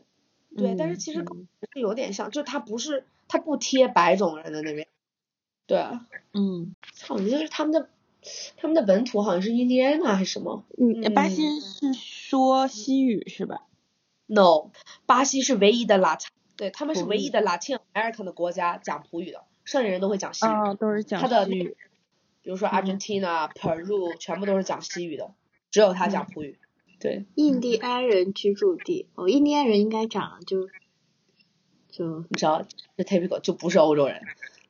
[0.57, 1.25] 对，但是嗯其实
[1.75, 4.87] 有点像，就它不是它不贴白种人的那边，
[5.67, 5.77] 对，
[6.33, 7.89] 嗯操，你就是他们的
[8.57, 13.65] 他们的本土好像是印第安纳还是什么嗯，巴西人是说西语是吧？
[14.33, 14.71] ？No，
[15.05, 16.17] 巴西是唯一的拉，
[16.55, 20.49] 对，他们是唯一的 Latin American 的国家讲葡语的，剩下人都会讲西语。
[20.49, 21.75] 啊，都是讲他的西语。
[22.41, 25.33] 比如说 Argentina、Peru 全部都是讲西语的，
[25.69, 26.57] 只有他讲葡语。
[26.99, 30.67] 对，印第安人居住地，哦，印第安人应该讲就
[31.89, 32.63] 就你知道
[32.95, 34.21] 这 typical 就不是欧洲人。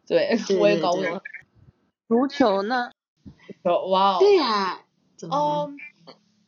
[0.07, 1.21] 对，对我也搞不懂。
[2.07, 2.91] 足球呢？
[3.63, 5.43] 说哇哦，对呀、怎么了？
[5.43, 5.73] 哦，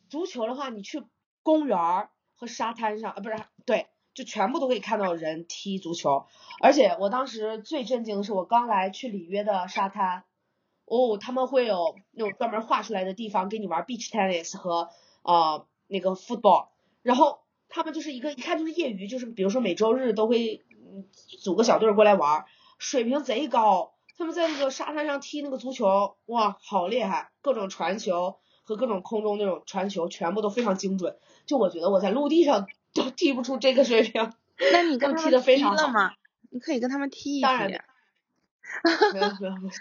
[0.10, 1.04] 足球的话，你去
[1.44, 6.26] 公园儿和沙滩上，啊，不是，对，就全部都可以看到人踢足球。
[6.62, 10.24] 而且我当时最震惊的是，我刚来去里约的沙滩，
[10.86, 14.90] 哦，他们会有那种专门画出来的地方给你玩 beach tennis 和
[15.24, 16.68] 呃那个 football，
[17.02, 20.64] 然后他们就是一个一看就是业余，就是比如说每周日都会
[21.42, 22.46] 组个小队过来玩，
[22.78, 23.94] 水平贼高。
[24.16, 27.32] 他们在那个沙滩上踢那个足球，哇，好厉害！
[27.42, 31.18] 各种传球和各种空中那种传球，全部都非常精准。
[31.46, 34.34] 就我觉得我在陆地上都 踢不出这个水平。
[34.72, 36.14] 那你跟他们踢他们得非常好了吗？
[36.50, 37.70] 你可以跟他们踢一当然。
[39.14, 39.72] 没有没有没有，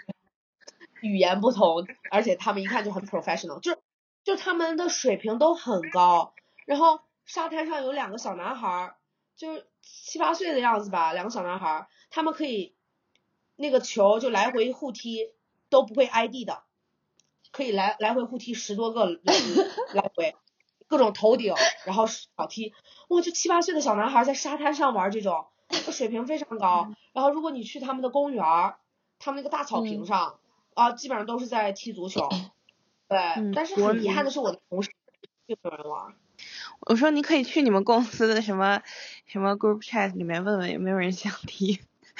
[1.01, 3.79] 语言不同，而且他们一看就很 professional，就是
[4.23, 6.33] 就他们的水平都很高。
[6.65, 8.95] 然后沙滩上有两个小男孩儿，
[9.35, 12.75] 就是七八岁的样子吧，两个小男孩儿，他们可以
[13.55, 15.31] 那个球就来回互踢，
[15.69, 16.63] 都不会挨地的，
[17.53, 19.33] 可以来来回互踢十多个来
[19.93, 20.35] 来回，
[20.87, 21.53] 各种头顶，
[21.85, 22.73] 然后小踢，
[23.07, 25.45] 哇，就七八岁的小男孩儿在沙滩上玩这种，
[25.91, 26.91] 水平非常高。
[27.13, 28.77] 然后如果你去他们的公园儿，
[29.19, 30.39] 他们那个大草坪上，
[30.73, 32.27] 啊，基本上都是在踢足球。
[33.07, 34.89] 对，嗯但是很遗憾的是，我的同事
[35.45, 36.13] 并没有人玩儿。
[36.81, 38.81] 我说你可以去你们公司的什么
[39.27, 41.79] 什么 group chat 里面问问有没有人想踢，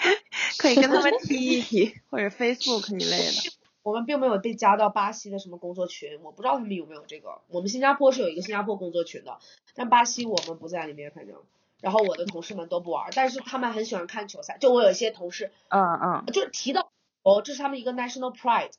[0.60, 3.62] 可以跟他们踢一踢，或者 Facebook 一类的。
[3.84, 7.41] 我们并没有被加到巴西的什么工作群，我不知道他们有没有这个。
[7.50, 9.39] 我们新加坡是有一个新加坡工作群的，
[9.76, 11.38] 但巴西我们不在里面，反正。
[11.82, 14.58] 然后我的同事们都不玩儿，但是他们很喜欢看球赛。
[14.58, 16.89] 就我有一些同事，嗯嗯，就是提到
[17.24, 18.72] 哦，这是他们一个 national pride，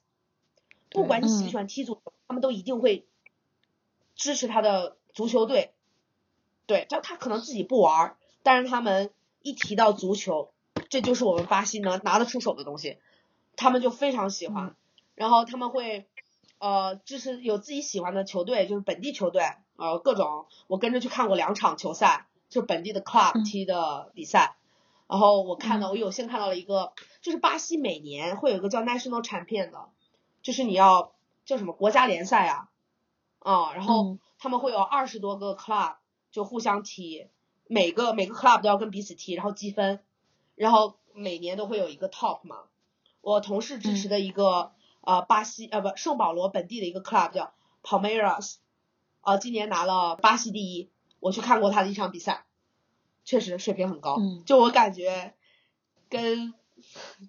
[0.88, 3.04] 不管你喜不嗯喜欢踢足球，他们都一定会
[4.16, 5.74] 支持他的足球队。
[6.64, 9.10] 对，就他可能自己不玩儿，但是他们
[9.42, 10.50] 一提到足球，
[10.88, 12.96] 这就是我们巴西能拿得出手的东西，
[13.54, 14.74] 他们就非常喜欢。
[15.14, 16.06] 然后他们会
[16.58, 19.42] 呃就是有自己喜欢的球队，就是本地球队，
[19.76, 20.46] 呃各种。
[20.66, 24.56] 我跟着去看过两场球赛，就是本地的 club 踢的比赛。
[25.06, 29.88] 然后我看到，我有幸看到了一个，就是巴西每年会有一个叫 National Champion 的，
[30.42, 31.12] 就是你要
[31.44, 32.68] 叫什么国家联赛啊，
[33.38, 34.18] 啊，然后嗯。
[34.36, 35.94] 他们会有二十多个 club
[36.30, 37.28] 就互相踢，
[37.66, 40.00] 每个每个 club 都要跟彼此踢，然后积分，
[40.54, 42.64] 然后每年都会有一个 top 嘛。
[43.22, 44.72] 我同事支持的一个、
[45.06, 48.56] 呃巴西呃不圣保罗本地的一个 club 叫 Palmeiras，
[49.22, 50.90] 呃今年拿了巴西第一。
[51.20, 52.44] 我去看过他的一场比赛，
[53.24, 54.16] 确实水平很高。
[54.18, 55.32] 嗯就我感觉
[56.10, 56.52] 跟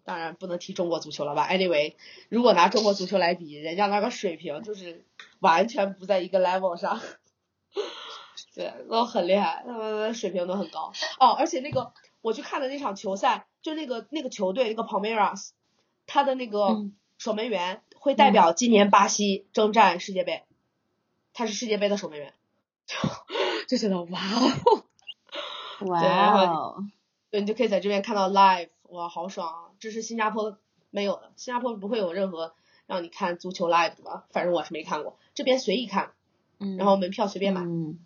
[0.03, 1.95] 当然不能提中国足球了吧？Anyway，
[2.27, 5.05] 如果拿中国足球来比，人家那个水平就是
[5.39, 6.99] 完全不在一个 level 上。
[8.53, 10.91] 对，都很厉害，他们的水平都很高。
[11.19, 15.51] 哦，而且那个我去看的那场球赛，就那个那个球队那个 Palmeiras，
[16.05, 20.43] 他的那个嗯守门员会代表今年巴西征战世界杯，
[21.33, 22.33] 他是世界杯的守门员，
[23.67, 24.19] 就觉得哇
[25.79, 26.85] 哦，哇哦，
[27.31, 29.71] 对你就可以在这边看到 live，哇，好爽啊！
[29.79, 30.57] 这是新加坡
[30.91, 32.53] 没有的，新加坡不会有任何
[32.85, 34.25] 让你看足球 live 的吧？
[34.31, 36.13] 反正我是没看过，这边随意看，
[36.59, 37.61] 嗯，然后门票随便买。
[37.61, 37.99] 嗯，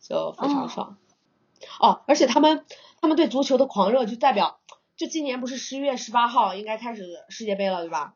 [0.00, 0.96] 就非常爽。
[1.78, 2.64] 哦，而且他们
[3.00, 4.58] 他们对足球的狂热，就代表
[4.96, 8.14] 就今年不是十一月十八号应该开始世界杯了，对吧？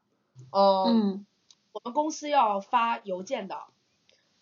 [0.51, 1.27] 嗯，嗯，
[1.73, 3.65] 我们公司要发邮件的，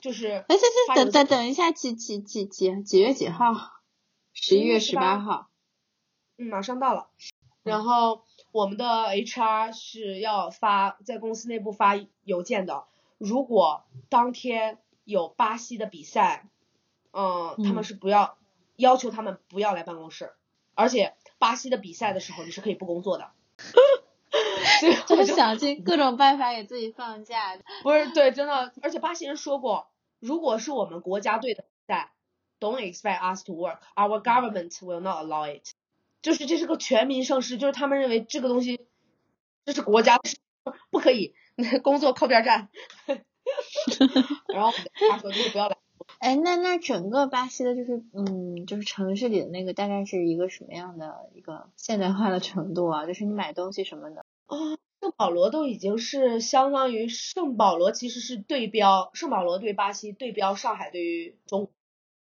[0.01, 0.57] 就是哎，
[0.95, 3.55] 等等等一下，几几几几几月几号？
[4.33, 5.49] 十一月十八号。
[6.39, 7.09] 嗯，马上到了。
[7.63, 12.85] 然后我们的 HR 是要发在公司内部发邮件的，
[13.19, 16.49] 如果当天有巴西的比赛，
[17.13, 18.37] 嗯，他们嗯是不要
[18.77, 20.33] 要求他们不要来办公室，
[20.75, 23.31] 而且巴西的比赛的时候你是可以不工作的。
[25.07, 27.59] 就是想尽各种办法给自己放假。
[27.83, 29.91] 不是对，真的，而且巴西人说过，
[30.21, 32.13] 如果是我们国家队的比赛
[32.59, 33.81] ，Don't expect us to work.
[33.95, 35.69] Our government will not allow it.
[36.23, 38.87] 就是这是个全民盛世，就是他们认为这个东西，
[39.65, 40.19] 这是国家
[40.91, 41.35] 不可以
[41.83, 42.69] 工作靠边站。
[44.55, 44.73] 然后
[45.11, 45.77] 他说就是不要来，
[46.23, 53.07] 哎，那那整个巴西的，就是嗯，就是城市里的那个，大概是一个什么样的一个现代化的程度啊？
[53.07, 54.25] 就是你买东西什么的。
[55.01, 61.71] 圣保罗都已经是相当于圣保罗其实是对标圣保罗对巴西对标上海对于中国，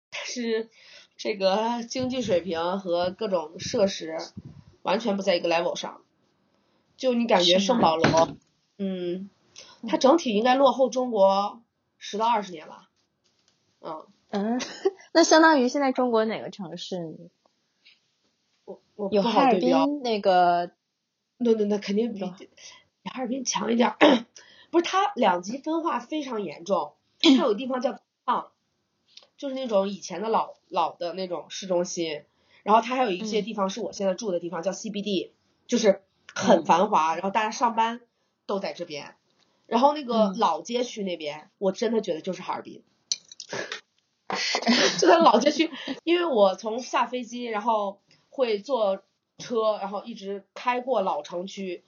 [0.09, 0.67] 但是
[1.15, 4.17] 这个经济水平和各种设施
[4.81, 6.01] 完全不在一个 level 上。
[6.97, 8.35] 就你感觉圣保罗，
[8.79, 9.29] 嗯，
[9.87, 11.61] 它整体应该落后中国
[11.99, 12.84] 十到二十年吧。
[13.85, 14.61] 嗯，嗯，
[15.13, 17.29] 那相当于现在中国哪个城市
[18.65, 20.01] 我我有哈尔滨。
[20.01, 20.71] 那个？
[21.37, 22.49] 那那那肯定比比
[23.09, 23.97] 哈尔滨强一点儿。
[24.71, 26.93] 不是，它两极分化非常严重。
[27.19, 28.47] 它有地方叫啊，
[29.37, 32.23] 就是那种以前的老老的那种市中心，
[32.63, 35.31] 然后它还有一些嗯地方是我现在住的地方，叫 CBD，
[35.67, 36.01] 就是
[36.33, 38.01] 很嗯繁华，然后大家上班
[38.47, 39.15] 都在这边。
[39.67, 42.83] 然后那个嗯老街区那边，我真的觉得就是哈尔滨。
[44.99, 45.71] 就在老街区，
[46.03, 49.03] 因为我从下飞机，然后会坐
[49.37, 51.83] 车，然后一直开过老城区，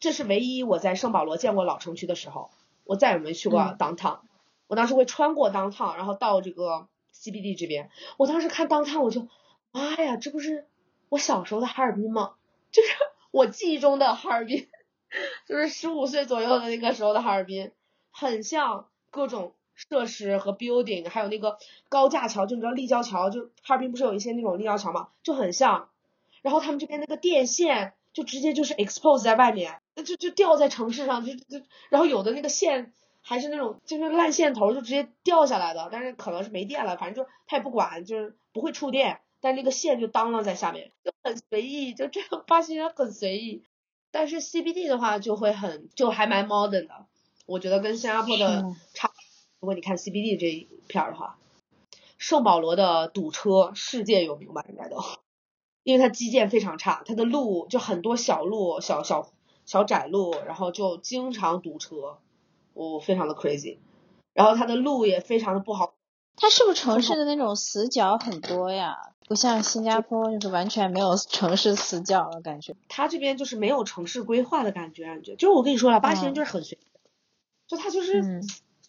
[0.00, 2.50] 这是唯一我在圣保罗见过老城区的时候，
[2.84, 4.20] 我再也没去过嗯 downtown。
[4.68, 7.90] 我当时会穿过 downtown，然后到这个 CBD 这边。
[8.16, 9.28] 我当时看 downtown，我就，
[9.70, 10.66] 妈呀，这不是
[11.10, 12.34] 我小时候的哈尔滨吗？
[12.72, 12.88] 就是
[13.30, 14.66] 我记忆中的哈尔滨，
[15.46, 17.70] 就是十五岁左右的那个时候的哈尔滨，
[18.10, 19.54] 很像各种
[19.88, 25.88] 设施和 building，还有那个高架桥，就你知道立交桥，就哈尔滨不是有一些那种立交桥嘛，就很像。
[26.40, 43.62] 然后他们这边那个电线就直接就是 expose 在外面，就就掉在城市上，就就然后有的那个线还是那种就是烂线头，就直接掉下来的，但是可能是没电了，反正就他也不管，就是不会触电，但那个线就当啷在下面，就很随意，就这样巴西人很随意。
[44.10, 47.06] 但是 CBD 的话就会很就还蛮 modern 的，
[47.46, 49.10] 我觉得跟新加坡的嗯差。
[49.62, 51.38] 如果你看 CBD 这一片儿的话，
[52.18, 54.96] 圣保罗的堵车世界有名吧，应该都，
[55.84, 59.30] 因为它基建非常差，它的路就很多小路、小小
[59.64, 62.18] 小窄路，然后就经常堵车，
[62.74, 63.78] 我、非常的 crazy。
[64.34, 65.94] 然后它的路也非常的不好，
[66.34, 69.12] 它是不是城市的那种死角很多呀？
[69.28, 72.74] 不像新加坡，就是完全没有城市死角的，感觉。
[72.88, 76.78] 它这边就是没有城市规划的感觉，感觉就是我跟你说了，巴西人嗯就是很随，
[77.68, 78.42] 就他就是嗯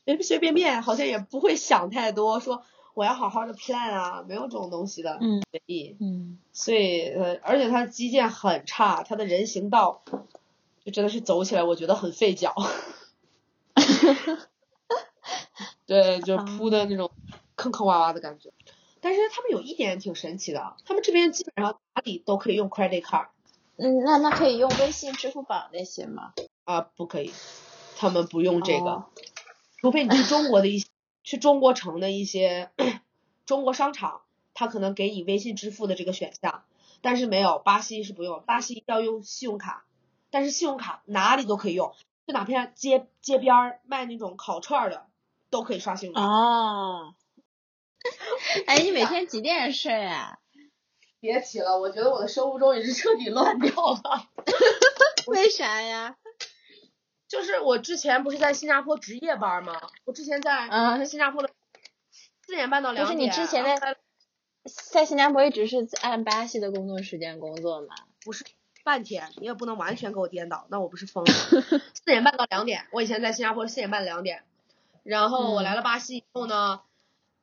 [0.05, 5.95] 随随便便，好像也不会想太多，说我要好好的 plan 啊，没有这种东西的，嗯随意。
[5.99, 10.03] 嗯，所以呃，而且它基建很差，它的人行道
[10.85, 12.55] 就真的是走起来我觉得很费脚。
[15.85, 17.11] 对，就铺的那种
[17.55, 18.51] 坑坑洼洼的感觉。
[19.01, 23.27] 但是他们有一点挺神奇的，他们这边基本上哪里都可以用 credit card
[23.75, 26.33] 嗯，那那可以用微信、支付宝那些吗？
[26.63, 27.33] 啊，不可以，
[27.97, 29.05] 他们不用这个，哦
[29.83, 30.87] 除非你去中国的一些
[31.25, 32.71] 去中国城的一些
[33.45, 34.21] 中国商场，
[34.53, 36.63] 他可能给你微信支付的这个选项，
[37.01, 39.83] 但是没有巴西是不用，巴西要用信用卡，
[40.31, 41.93] 但是信用卡哪里都可以用，
[42.25, 45.05] 就哪怕街街边儿卖那种烤串儿的
[45.49, 46.21] 都可以刷信用卡。
[46.25, 47.15] 哦，
[48.67, 50.39] 哎，你每天几点睡啊？
[51.19, 54.29] 别提了，我觉得我的生物钟也是彻底乱掉了。
[55.27, 56.15] 为啥呀？
[57.33, 59.73] 就是我之前不是在新加坡值夜班吗？
[60.05, 61.49] 我之前在嗯新加坡的
[62.45, 63.31] 四点半到就两点。
[63.31, 63.97] 是你之前在
[64.91, 67.95] 在新加坡一直是按巴西的工作时间工作嘛？
[68.23, 68.45] 不是
[68.83, 71.33] 半天，你也不能完全给我颠倒，那我不是疯了？
[71.95, 74.43] 四点半到两点，我以前在新加坡是四点半两点，
[75.01, 76.81] 然后我来了巴西以后呢，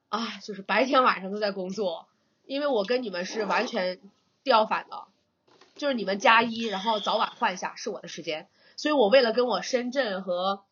[0.08, 2.06] 啊，就是白天晚上都在工作，
[2.46, 3.98] 因为我跟你们是完全
[4.44, 5.08] 调反的，
[5.74, 8.46] 就是你们加一，然后早晚换一下是我的时间，
[8.80, 10.64] 所以我为了跟我深圳和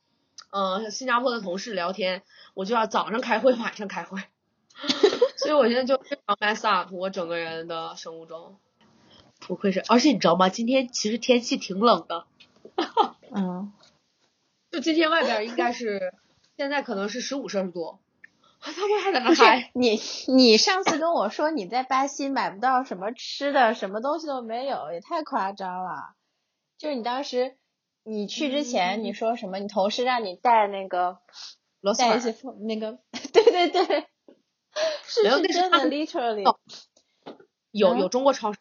[0.50, 2.22] 呃新加坡的同事聊天，
[2.54, 4.22] 我就要早上开会，晚上开会，
[5.36, 8.56] 所以我现在就非常 mess up 我整个人的生物钟。
[9.40, 10.48] 不愧是，而且你知道吗？
[10.48, 12.24] 今天其实天气挺冷的，
[13.30, 13.74] 嗯，
[14.70, 16.14] 就今天外边应该是
[16.56, 17.98] 现在可能是十五摄氏度，
[18.58, 19.70] 他们还在那。
[19.74, 26.14] 你你上次跟我说你在巴西买不到什么吃的，什么东西都没有，也太夸张了。
[26.78, 27.58] 就是你当时
[28.04, 29.58] 你去之前你说什么？
[29.58, 31.18] 你同事让你带那个
[31.80, 32.98] 螺丝粉带一些那个，
[33.32, 34.06] 对 对对，
[35.06, 36.48] 是真的 literally
[37.24, 37.36] 嗯
[37.70, 38.58] 有有中国超市，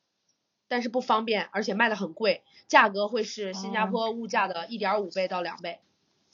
[0.67, 5.79] 但是不方便，而且卖的很贵，价格会是新加哦坡物价的一点五倍到两倍。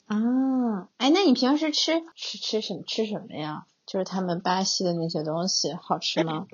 [0.06, 3.66] 啊，哎，那你平时吃吃吃什么吃什么呀？
[3.86, 6.46] 就是他们巴西的那些东西好吃吗？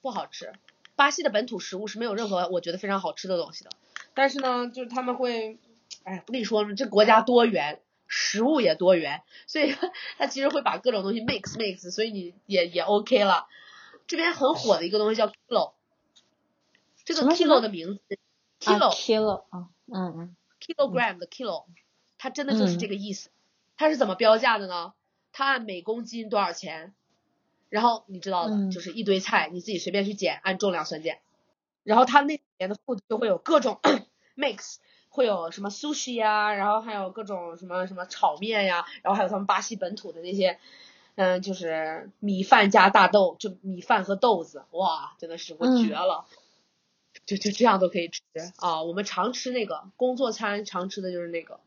[0.00, 0.52] 不好吃。
[0.96, 3.70] 巴西的本土食物是没有任何我觉得非常好吃的东西的，
[4.18, 5.60] 但是呢，就是他们会，
[6.02, 6.74] 哎，不跟你说吗？
[6.74, 9.72] 这国家多元，食物也多元，所以
[10.16, 13.46] 他其实会把各种东西 mix mix，所以你也也 OK 了。
[14.08, 15.74] 这边很火的一个东西叫 kilo，
[17.04, 18.18] 这个 kilo 的名字
[18.64, 21.66] 啊 kilo、kilo 啊，嗯嗯 kilogram 的 kilo，
[22.18, 23.30] 它真的就是这个意思。
[23.76, 24.94] 它是怎么标价的呢？
[25.30, 26.92] 它按每公斤多少钱？
[27.68, 31.20] 然后你知道的，嗯就是一堆菜，你自己随便去捡，按重量算钱。
[31.84, 33.80] 然后它那里面的 food 就会有各种
[34.38, 34.76] mix，
[35.10, 40.58] 会有什么 sushi 呀，然后还有各种什么什么炒面呀，然后还有他们巴西本土的那些，
[41.16, 46.24] 嗯，就是米饭加大豆，就米饭和豆子，哇，真的是我嗯绝了。
[47.26, 48.22] 就就这样都可以吃
[48.56, 48.82] 啊！
[48.82, 51.58] 我们常吃那个工作餐，常吃的就是那个，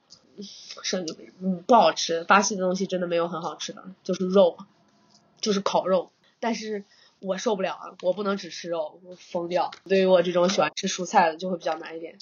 [0.81, 1.05] 生
[1.41, 2.23] 嗯不好吃。
[2.23, 4.57] 巴西的东西真的没有很好吃的，就是肉，
[5.39, 6.11] 就是烤肉。
[6.39, 6.85] 但是
[7.19, 9.71] 我受不了啊，我不能只吃肉，我疯掉。
[9.83, 12.17] 对于我这种喜欢吃蔬菜的，就会比较难一点。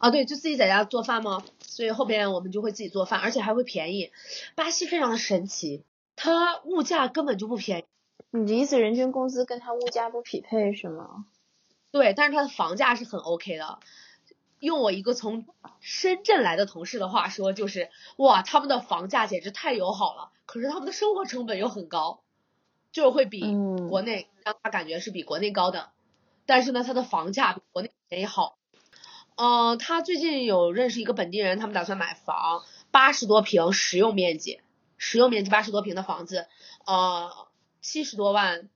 [0.00, 1.44] 啊，对，就自己在家做饭吗？
[1.60, 4.10] 所以后边我们就会自己做饭，而且还会便宜。
[4.54, 5.84] 巴西非常的神奇，
[6.16, 7.84] 它物价根本就不便宜。
[8.30, 11.26] 你的意思人均工资跟它物价不匹配是吗？
[11.90, 13.78] 对，但是它的房价是很 OK 的。
[14.58, 15.44] 用我一个从
[15.80, 22.22] 深圳来的同事的话说，就是哇，他们的房价简直太友好了，可是他们的生活成本又很高，
[22.90, 25.90] 就是会比嗯国内让他感觉是比国内高的，
[26.46, 28.56] 但是呢，它的房价比国内便宜好。
[29.42, 34.60] 嗯、他最近有认识一个本地人，他们打算买房，八十多平实用面积，
[34.98, 36.46] 实用面积八十多平的房子，
[36.84, 37.30] 呃，
[37.80, 38.68] 七十多万，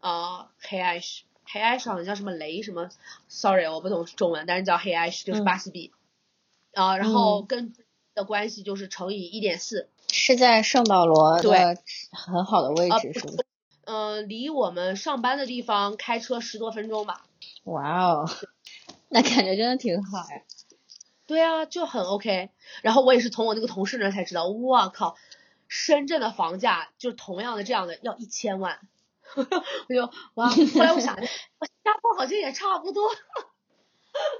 [0.00, 2.90] 呃，黑艾什，黑艾什好像叫什么雷什么
[3.28, 5.44] ，sorry 我不懂中文，但是叫黑艾什就是嗯。
[5.44, 5.92] 巴西币，
[6.74, 7.46] 啊、然后嗯。
[7.46, 7.72] 跟
[8.14, 11.78] 的关系就是乘以一点四，是在圣保罗对的
[12.12, 13.32] 很好的位啊置是吗？
[13.86, 17.24] 嗯、离我们上班的地方开车十多分钟吧。
[17.64, 18.30] 哇哦，
[19.12, 20.42] 那感觉真的挺好呀。
[21.26, 22.50] 对啊，就很 OK。
[22.82, 25.16] 然后我也是从我那个同事那才知道，我靠，
[25.68, 28.80] 深圳的房价就同样的这样的要一千万，
[29.36, 33.10] 我就哇，后来我想，我新加坡好像也差不多。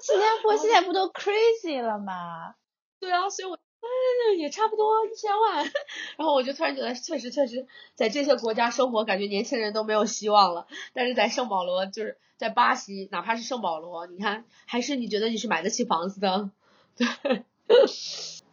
[0.00, 2.54] 新加坡现在不都 crazy 了吗？
[3.00, 5.64] 对啊，所以我嗯也差不多一千万。
[6.16, 10.66] 然后我就突然觉得，确实确实在这些国家生活，感觉年轻人都没有希望了。
[10.92, 16.50] 但是在圣保罗，就是在巴西，哪怕是圣保罗，你看还是你觉得你是买得起房子的。
[16.96, 17.06] 对，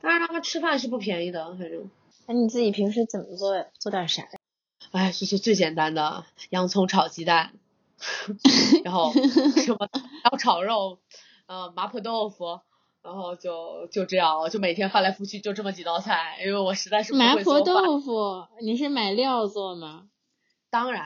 [0.01, 1.89] 当然他们吃饭是不便宜的，反正。
[2.27, 4.29] 那你自己平时怎么做做点啥呀？
[4.91, 7.53] 哎，就是最简单的洋葱炒鸡蛋，
[8.83, 9.89] 然后什么
[10.23, 10.99] 然后炒肉，
[11.47, 12.59] 呃，麻婆豆腐，
[13.01, 17.83] 然后就就这样，就每天翻来覆去就这么几道菜，因为我实在是不麻婆会做饭。
[17.85, 20.09] 豆腐，你是买料做吗？
[20.69, 21.05] 当然，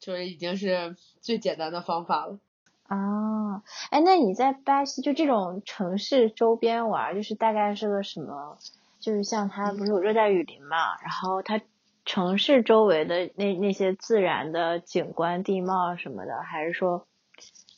[0.00, 2.38] 就是已经是最简单的方法了。
[2.86, 8.58] 啊，哎，那你在巴西就这种城市周边玩儿，就是大概是个什么？
[9.00, 11.60] 就是像它不是有热带雨林嘛，然后它
[12.06, 17.06] 城市周围的那那些自然的景观地貌什么的，还是说，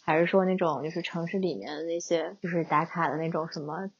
[0.07, 3.90] 还是说那种就是城市里面的那些就是打卡的那种什么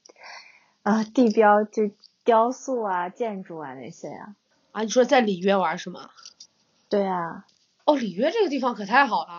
[0.83, 1.91] 啊地标就
[2.25, 4.37] 雕塑啊建筑啊那些呀、
[4.71, 6.11] 啊，你说在里约玩是吗？
[6.89, 7.45] 对啊，
[7.85, 9.39] 哦，里约这个地方可太好了，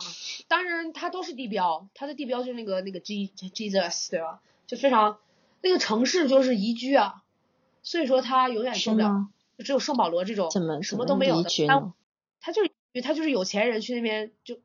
[0.49, 4.41] 当然它都是地标，它的地标就是那个那个 G Jesus 对吧？
[4.65, 5.19] 就非常
[5.61, 7.23] 那个城市就是宜居啊，
[7.81, 11.49] 所以说它永远是受不了，就只有圣保罗这种什么什么么都没有的？
[12.41, 14.59] 他就是他就是有钱人去那边就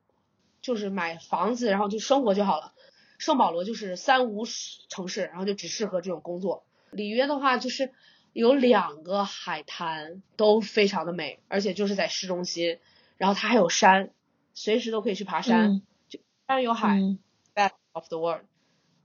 [0.63, 2.73] 就是买房子，然后就生活就好了。
[3.19, 4.45] 圣保罗就是三无
[4.89, 6.63] 城市，然后就只适合这种工作。
[6.89, 7.91] 里约的话就是
[8.33, 12.79] 有两个海滩，都非常的美，而且就是在市中心，
[13.17, 14.09] 然后它还有山，
[14.53, 17.19] 随时都可以去爬山，嗯就山有海、嗯
[17.53, 18.45] best of the world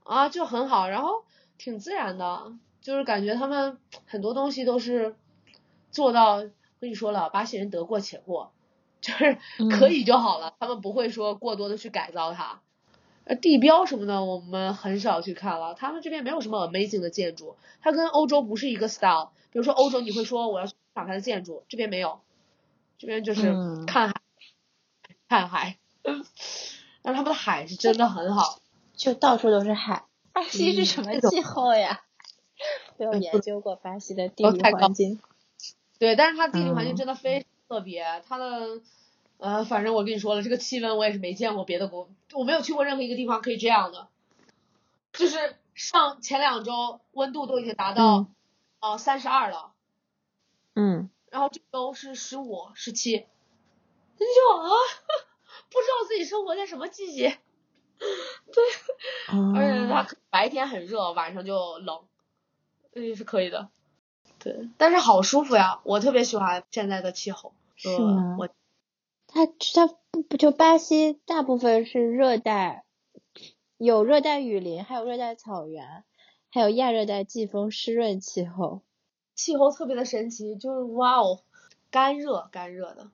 [0.05, 1.25] 啊，就很好，然后
[1.59, 5.17] 挺自然的，就是感觉他们很多东西都是
[5.91, 6.39] 做到，
[6.81, 8.53] 跟你说了，巴西人得过且过，
[9.01, 9.35] 就是
[9.71, 12.61] 可嗯以就好了，他们不会说过多的去改造它。
[13.25, 19.31] 呃，地标什么的我们很少去看了，他们这边没有什么 amazing 的建筑，它跟欧洲不是一个 style。
[19.51, 22.21] 比如说欧洲你会说我要去赏它的建筑，这边没有，
[22.99, 24.15] 这边就是嗯看海，
[25.29, 26.25] 看海，但是
[27.03, 28.59] 他们的海是真的很好。
[28.97, 30.05] 就到处都是海。
[30.33, 32.01] 巴西是嗯什么气候呀？
[32.99, 35.21] 没有嗯研究过巴西的地理环境。
[35.99, 38.81] 对，但是它地理环境嗯真的非常特别，它的
[39.39, 44.09] 呃，反正我跟你说了，这个气温我也是没见过别的国，我没有去过任何一个地方可以这样的，
[45.13, 48.35] 就是上前两周温度都已经达到嗯
[48.81, 49.73] 呃三十二了，
[50.75, 53.19] 嗯，然后这周是十五、十七，你
[54.19, 54.69] 就啊，
[55.71, 57.39] 不知道自己生活在什么季节，
[57.99, 58.65] 对
[59.55, 62.03] 而且它哦，白天很热，晚上就冷，
[62.95, 63.69] 也，是可以的。
[64.39, 67.53] 对，但是好舒服呀，我特别喜欢现在的气候。
[67.85, 68.49] 呃是吗我
[69.29, 72.85] 它它不不就巴西大部分是热带，
[73.77, 76.03] 有热带雨林，还有热带草原，
[76.51, 78.83] 还有亚热带季风湿润气候。
[79.35, 81.41] 气候特别的神奇，就是哇哦，
[81.91, 83.11] 干热干热的，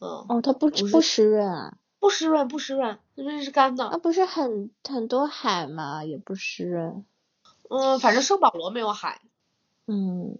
[0.00, 1.78] 嗯，哦，它不不湿润啊？
[1.98, 3.88] 不湿润不湿润，那边是干的。
[3.90, 6.04] 那不是很很多海吗？
[6.04, 7.06] 也不湿润。
[7.70, 9.22] 嗯，反正圣保罗没有海。
[9.86, 10.38] 嗯，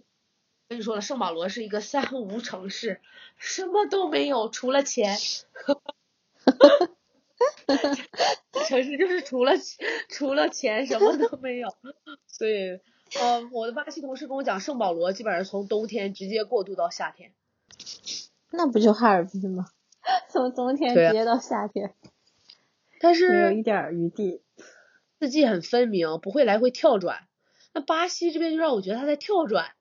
[0.69, 2.99] 跟你说了，圣保罗是一个三无城市，
[3.37, 5.17] 什么都没有，除了钱。
[8.67, 9.53] 城市就是除了
[10.09, 11.69] 除了钱什么都没有，
[12.25, 12.79] 所以，
[13.17, 17.31] 呃，我的巴西同事跟我讲，圣保罗基本上从冬天直接过渡到夏天。
[18.51, 19.67] 那不就哈尔滨吗？
[20.29, 21.93] 从冬天直接到夏天，
[22.99, 24.41] 但是没有一点儿余地。
[25.19, 27.27] 四季很分明，不会来回跳转。
[27.73, 29.71] 那巴西这边就让我觉得他在跳转。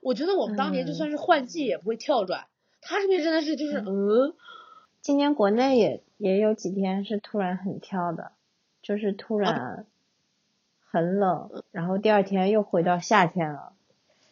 [0.00, 2.46] 我觉得我们当年就嗯算是换季也不会跳转，
[2.80, 4.34] 他这边真的是就是嗯
[5.00, 8.32] 今年国内也也有几天是突然很跳的，
[8.82, 9.86] 就是突然
[10.90, 13.72] 很冷，然后第二天又回到夏天了。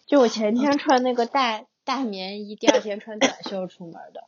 [0.07, 4.25] 就我前天穿那个大大棉衣，第二天穿短袖出门的。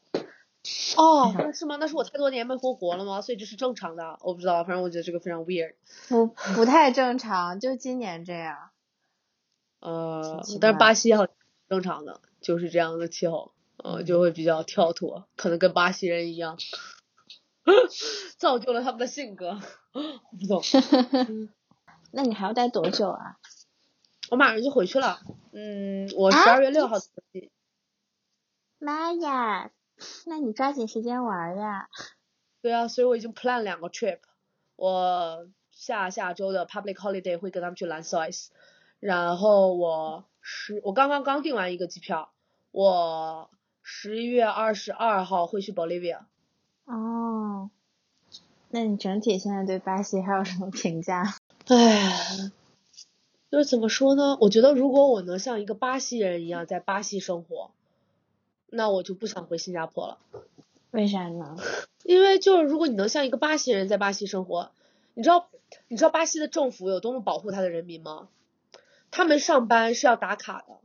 [0.97, 1.77] 哦，那是吗？
[1.79, 3.21] 那是我太多年没回国了吗？
[3.21, 4.19] 所以这是正常的？
[4.23, 5.75] 我不知道，反正我觉得这个非常 weird。
[6.09, 8.71] 不不太正常，就今年这样。
[9.81, 11.35] 呃，但是巴西好像
[11.69, 16.59] 正常的，就是这样的气候，呃，就会比较跳脱，可能跟巴西人一样，
[18.39, 19.61] 造就了他们的性格。
[19.93, 20.63] 我不懂
[22.13, 23.39] 那你还要待多久啊？
[24.31, 25.21] 我马上就回去了。
[25.53, 26.97] 嗯，我啊十二月六号。
[28.79, 29.71] 妈呀，
[30.27, 31.89] 那你抓紧时间玩呀！
[32.61, 34.19] 对啊，所以我已经 plan 两个 trip。
[34.77, 38.53] 我下下周的 public holiday 会跟他们去蓝 s o i s
[39.01, 42.31] 然后我十我刚刚刚订完一个机票，
[42.73, 43.51] 我
[43.83, 46.21] 十一月二十二号会去 Bolivia。
[46.85, 47.71] 哦，
[48.71, 51.35] 那你整体现在对巴西还有什么评价？
[51.67, 52.51] 唉，
[53.51, 54.39] 就是怎么说呢？
[54.41, 57.73] 我觉得如果我能像一个巴西人一样在巴西生活，
[58.69, 60.19] 那我就不想回新加坡了。
[60.91, 61.57] 为啥呢？
[62.05, 64.71] 因为就是如果你能像一个巴西人在巴西生活，
[65.15, 65.49] 你知道
[65.89, 68.29] 你知道巴西的政府有多么保护他的人民吗？
[69.11, 70.81] 他们上班是要打卡的，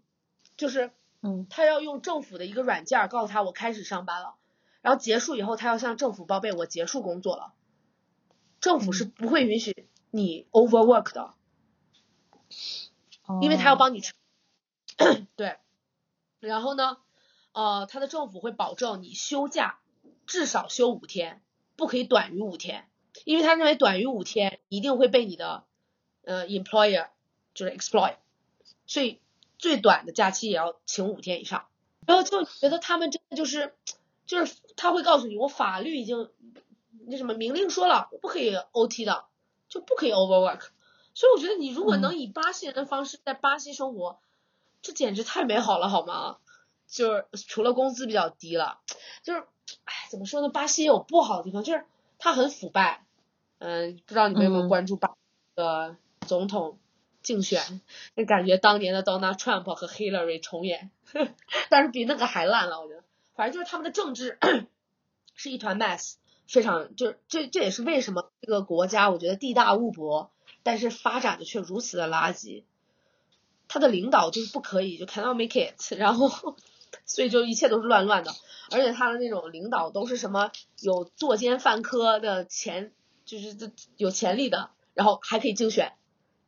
[0.57, 0.91] 就是
[1.21, 1.47] 嗯。
[1.49, 4.35] 他要用政府的一个软件儿告诉他我开始上班了，
[4.81, 7.53] 然后结束以后他要向政府报备我结束工作了，
[8.59, 11.33] 政府是不会允许你 overwork 的，
[13.41, 14.13] 因为他要哦帮你吃。
[15.35, 15.57] 对，
[16.39, 16.97] 然后呢，
[17.53, 19.79] 呃，他的政府会保证你休假
[20.27, 21.41] 至少休五天，
[21.75, 22.87] 不可以短于五天，
[23.25, 25.65] 因为他认为短于五天一定会被你的
[26.23, 27.09] 呃 employer
[27.53, 28.15] 就是 exploit，
[28.85, 29.19] 所以
[29.57, 31.65] 最短的假期也要请五天以上。
[32.05, 33.73] 然后就觉得他们真的就是
[34.25, 36.29] 就是他会告诉你，我法律已经
[37.07, 39.25] 那什么明令说了，我不可以 OT 的，
[39.69, 40.69] 就不可以 overwork。
[41.13, 44.19] 所以我觉得你如果能以巴西人的方式在巴西生活，
[44.81, 46.37] 这简直太美好了，好吗？
[46.87, 48.79] 就是除了工资比较低了，
[49.23, 49.43] 就是，
[50.09, 50.49] 怎么说呢？
[50.49, 51.85] 巴西也有不好的地方，就是
[52.17, 53.05] 它很腐败。
[53.59, 55.15] 嗯，不知道你们有没有嗯关注巴
[55.55, 55.95] 的
[56.27, 56.79] 总统
[57.21, 57.81] 竞选？
[58.15, 60.91] 就感觉当年的 Donald Trump 和 Hillary 重演，
[61.69, 63.03] 但是比那个还烂了，我觉得。
[63.33, 64.37] 反正就是他们的政治
[65.35, 66.15] 是一团 mess，
[66.47, 70.31] 非常就是这这也是为什么这个国家我觉得地大物博，
[70.63, 72.63] 但是发展的却如此的垃圾。
[73.67, 76.57] 他的领导就是不可以，就 cannot make it， 然后
[77.05, 78.31] 所以就一切都是乱乱的，
[78.69, 80.51] 而且他的那种领导都是什么
[80.81, 82.91] 有作奸犯科的前，
[83.25, 85.93] 就是这有潜力的，然后还可以竞选，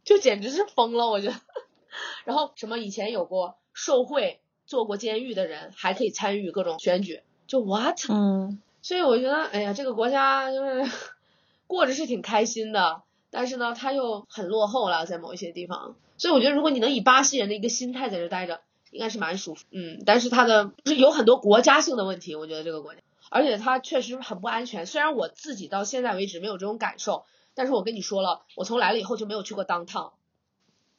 [0.03, 1.35] 就简直是疯了，我觉得。
[2.25, 7.99] 然后什么以前有过受贿、坐过监狱的人还可以参与各种选举，就 what？
[8.09, 10.85] 嗯所以我觉得，哎呀，这个国家就是
[11.67, 15.95] 过着是挺开心的，但是呢，它又很落后了，在某一些地方。
[16.17, 18.59] 所以我觉得，如果你能以巴西人的一个心态在这待着，
[18.91, 19.65] 应该是蛮舒服。
[19.71, 22.99] 嗯，但是它的就是有很多国家性的问题，我觉得这个国家，
[23.29, 24.85] 而且它确实很不安全。
[24.85, 27.23] 虽然我自己到现在为止没有这种感受，
[27.55, 30.13] 但是我跟你说了，我从来了以后就没有去过 downtown，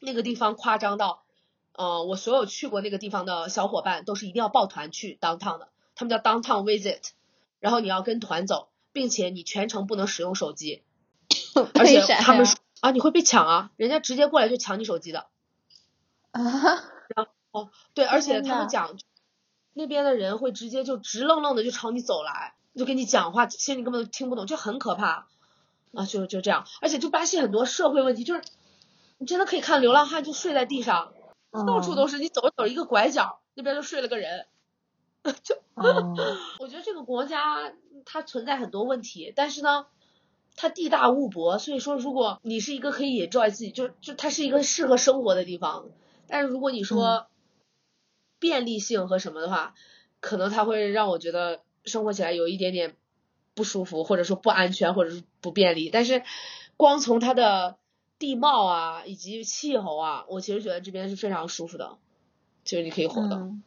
[0.00, 1.24] 那个地方夸张到，
[1.72, 7.10] 呃，我所有去过那个地方的小伙伴都是一定要抱团去 downtown 的，他们叫 downtown visit。
[7.60, 10.82] 然后你要跟团走，并且你全程不能使用手机，
[11.72, 15.28] 而且他们说啊你会被抢啊，人家直接过来就抢你手机的。
[16.32, 16.42] 啊，
[17.94, 18.98] 对，而且他们讲
[19.72, 25.26] 那边的人会直接就直愣愣的就朝你走来，就跟你讲话，其实你根本都听不懂，就很可怕
[25.96, 26.66] 啊，就就这样。
[26.80, 28.42] 而且就巴西很多社会问题，就是
[29.18, 31.12] 你真的可以看流浪汉就睡在地上，
[31.66, 34.46] 到处都是，你走着走着一个拐角，那边就睡了个人。
[35.42, 35.56] 就，
[36.60, 37.72] 我觉得这个国家
[38.04, 39.86] 它存在很多问题，但是呢，
[40.54, 45.86] 它地大物博，所以说如果你是一个可以 enjoy 自己，就就它是一个适合生活的地方，
[46.28, 47.26] 但是如果你说
[48.38, 49.74] 便利性和什么的话，
[50.20, 52.94] 可能它会让我觉得生活起来有一点点
[53.54, 55.90] 不舒服，或者说不安全，或者是不便利。
[55.90, 56.22] 但是
[56.76, 57.78] 光从它的
[58.18, 61.98] 地貌啊以及气候啊，我其实觉得这边是非常舒服的，
[62.64, 63.36] 就是你可以活的。
[63.36, 63.62] 嗯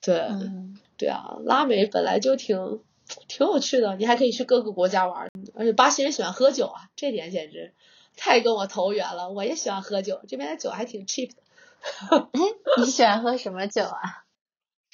[0.00, 2.80] 对，嗯对啊，拉美本来就挺
[3.26, 7.74] 挺有趣的，你还可以去各个国家玩儿，而且巴西人喜欢喝酒啊，这点简直
[8.16, 9.30] 太跟我投缘了。
[9.30, 11.42] 我也喜欢喝酒，这边的酒还挺 cheap 的，
[12.78, 14.24] 你喜欢喝什么酒啊？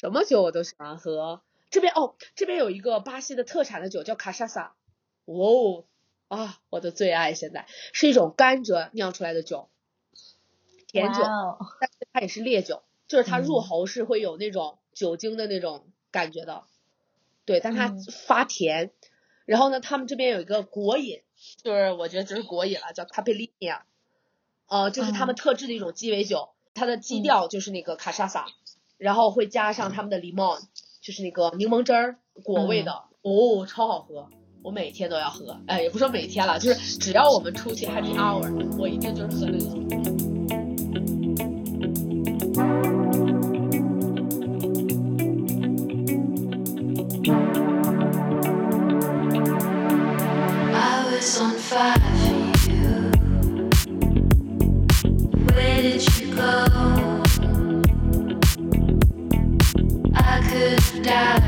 [0.00, 1.42] 什么酒我都喜欢喝。
[1.74, 4.76] 这边哦，这边有一个巴西的特产的酒叫卡莎萨，
[5.24, 5.84] 哦
[6.28, 9.68] 啊，我的最爱，现在是一种甘蔗酿出来的酒，
[10.86, 11.24] 甜酒，
[11.80, 16.62] 但是它也是烈酒，就是它入嗯喉是会有那种酒精的那种感觉的，
[17.44, 18.04] 对，但它嗯。
[18.28, 18.92] 发甜。
[19.44, 21.22] 然后呢，他们这边有一个果饮，
[21.64, 23.80] 就是我觉得就是果饮了，叫 Caipirinha，
[24.68, 25.36] 呃，就是他们嗯。
[25.36, 27.22] 特制的一种鸡尾酒，它的基嗯。
[27.22, 28.46] 调就是那个卡莎萨，
[28.96, 30.62] 然后会加上他们的 limon，
[31.04, 32.90] 就是那个柠檬汁儿，果味的，
[33.20, 34.26] 哦，超好喝。
[34.62, 39.68] 我每天都要喝，哎，也不说每天了，就是只要我们出去 happy hour，我一定就是喝那个酒。
[61.14, 61.43] sky.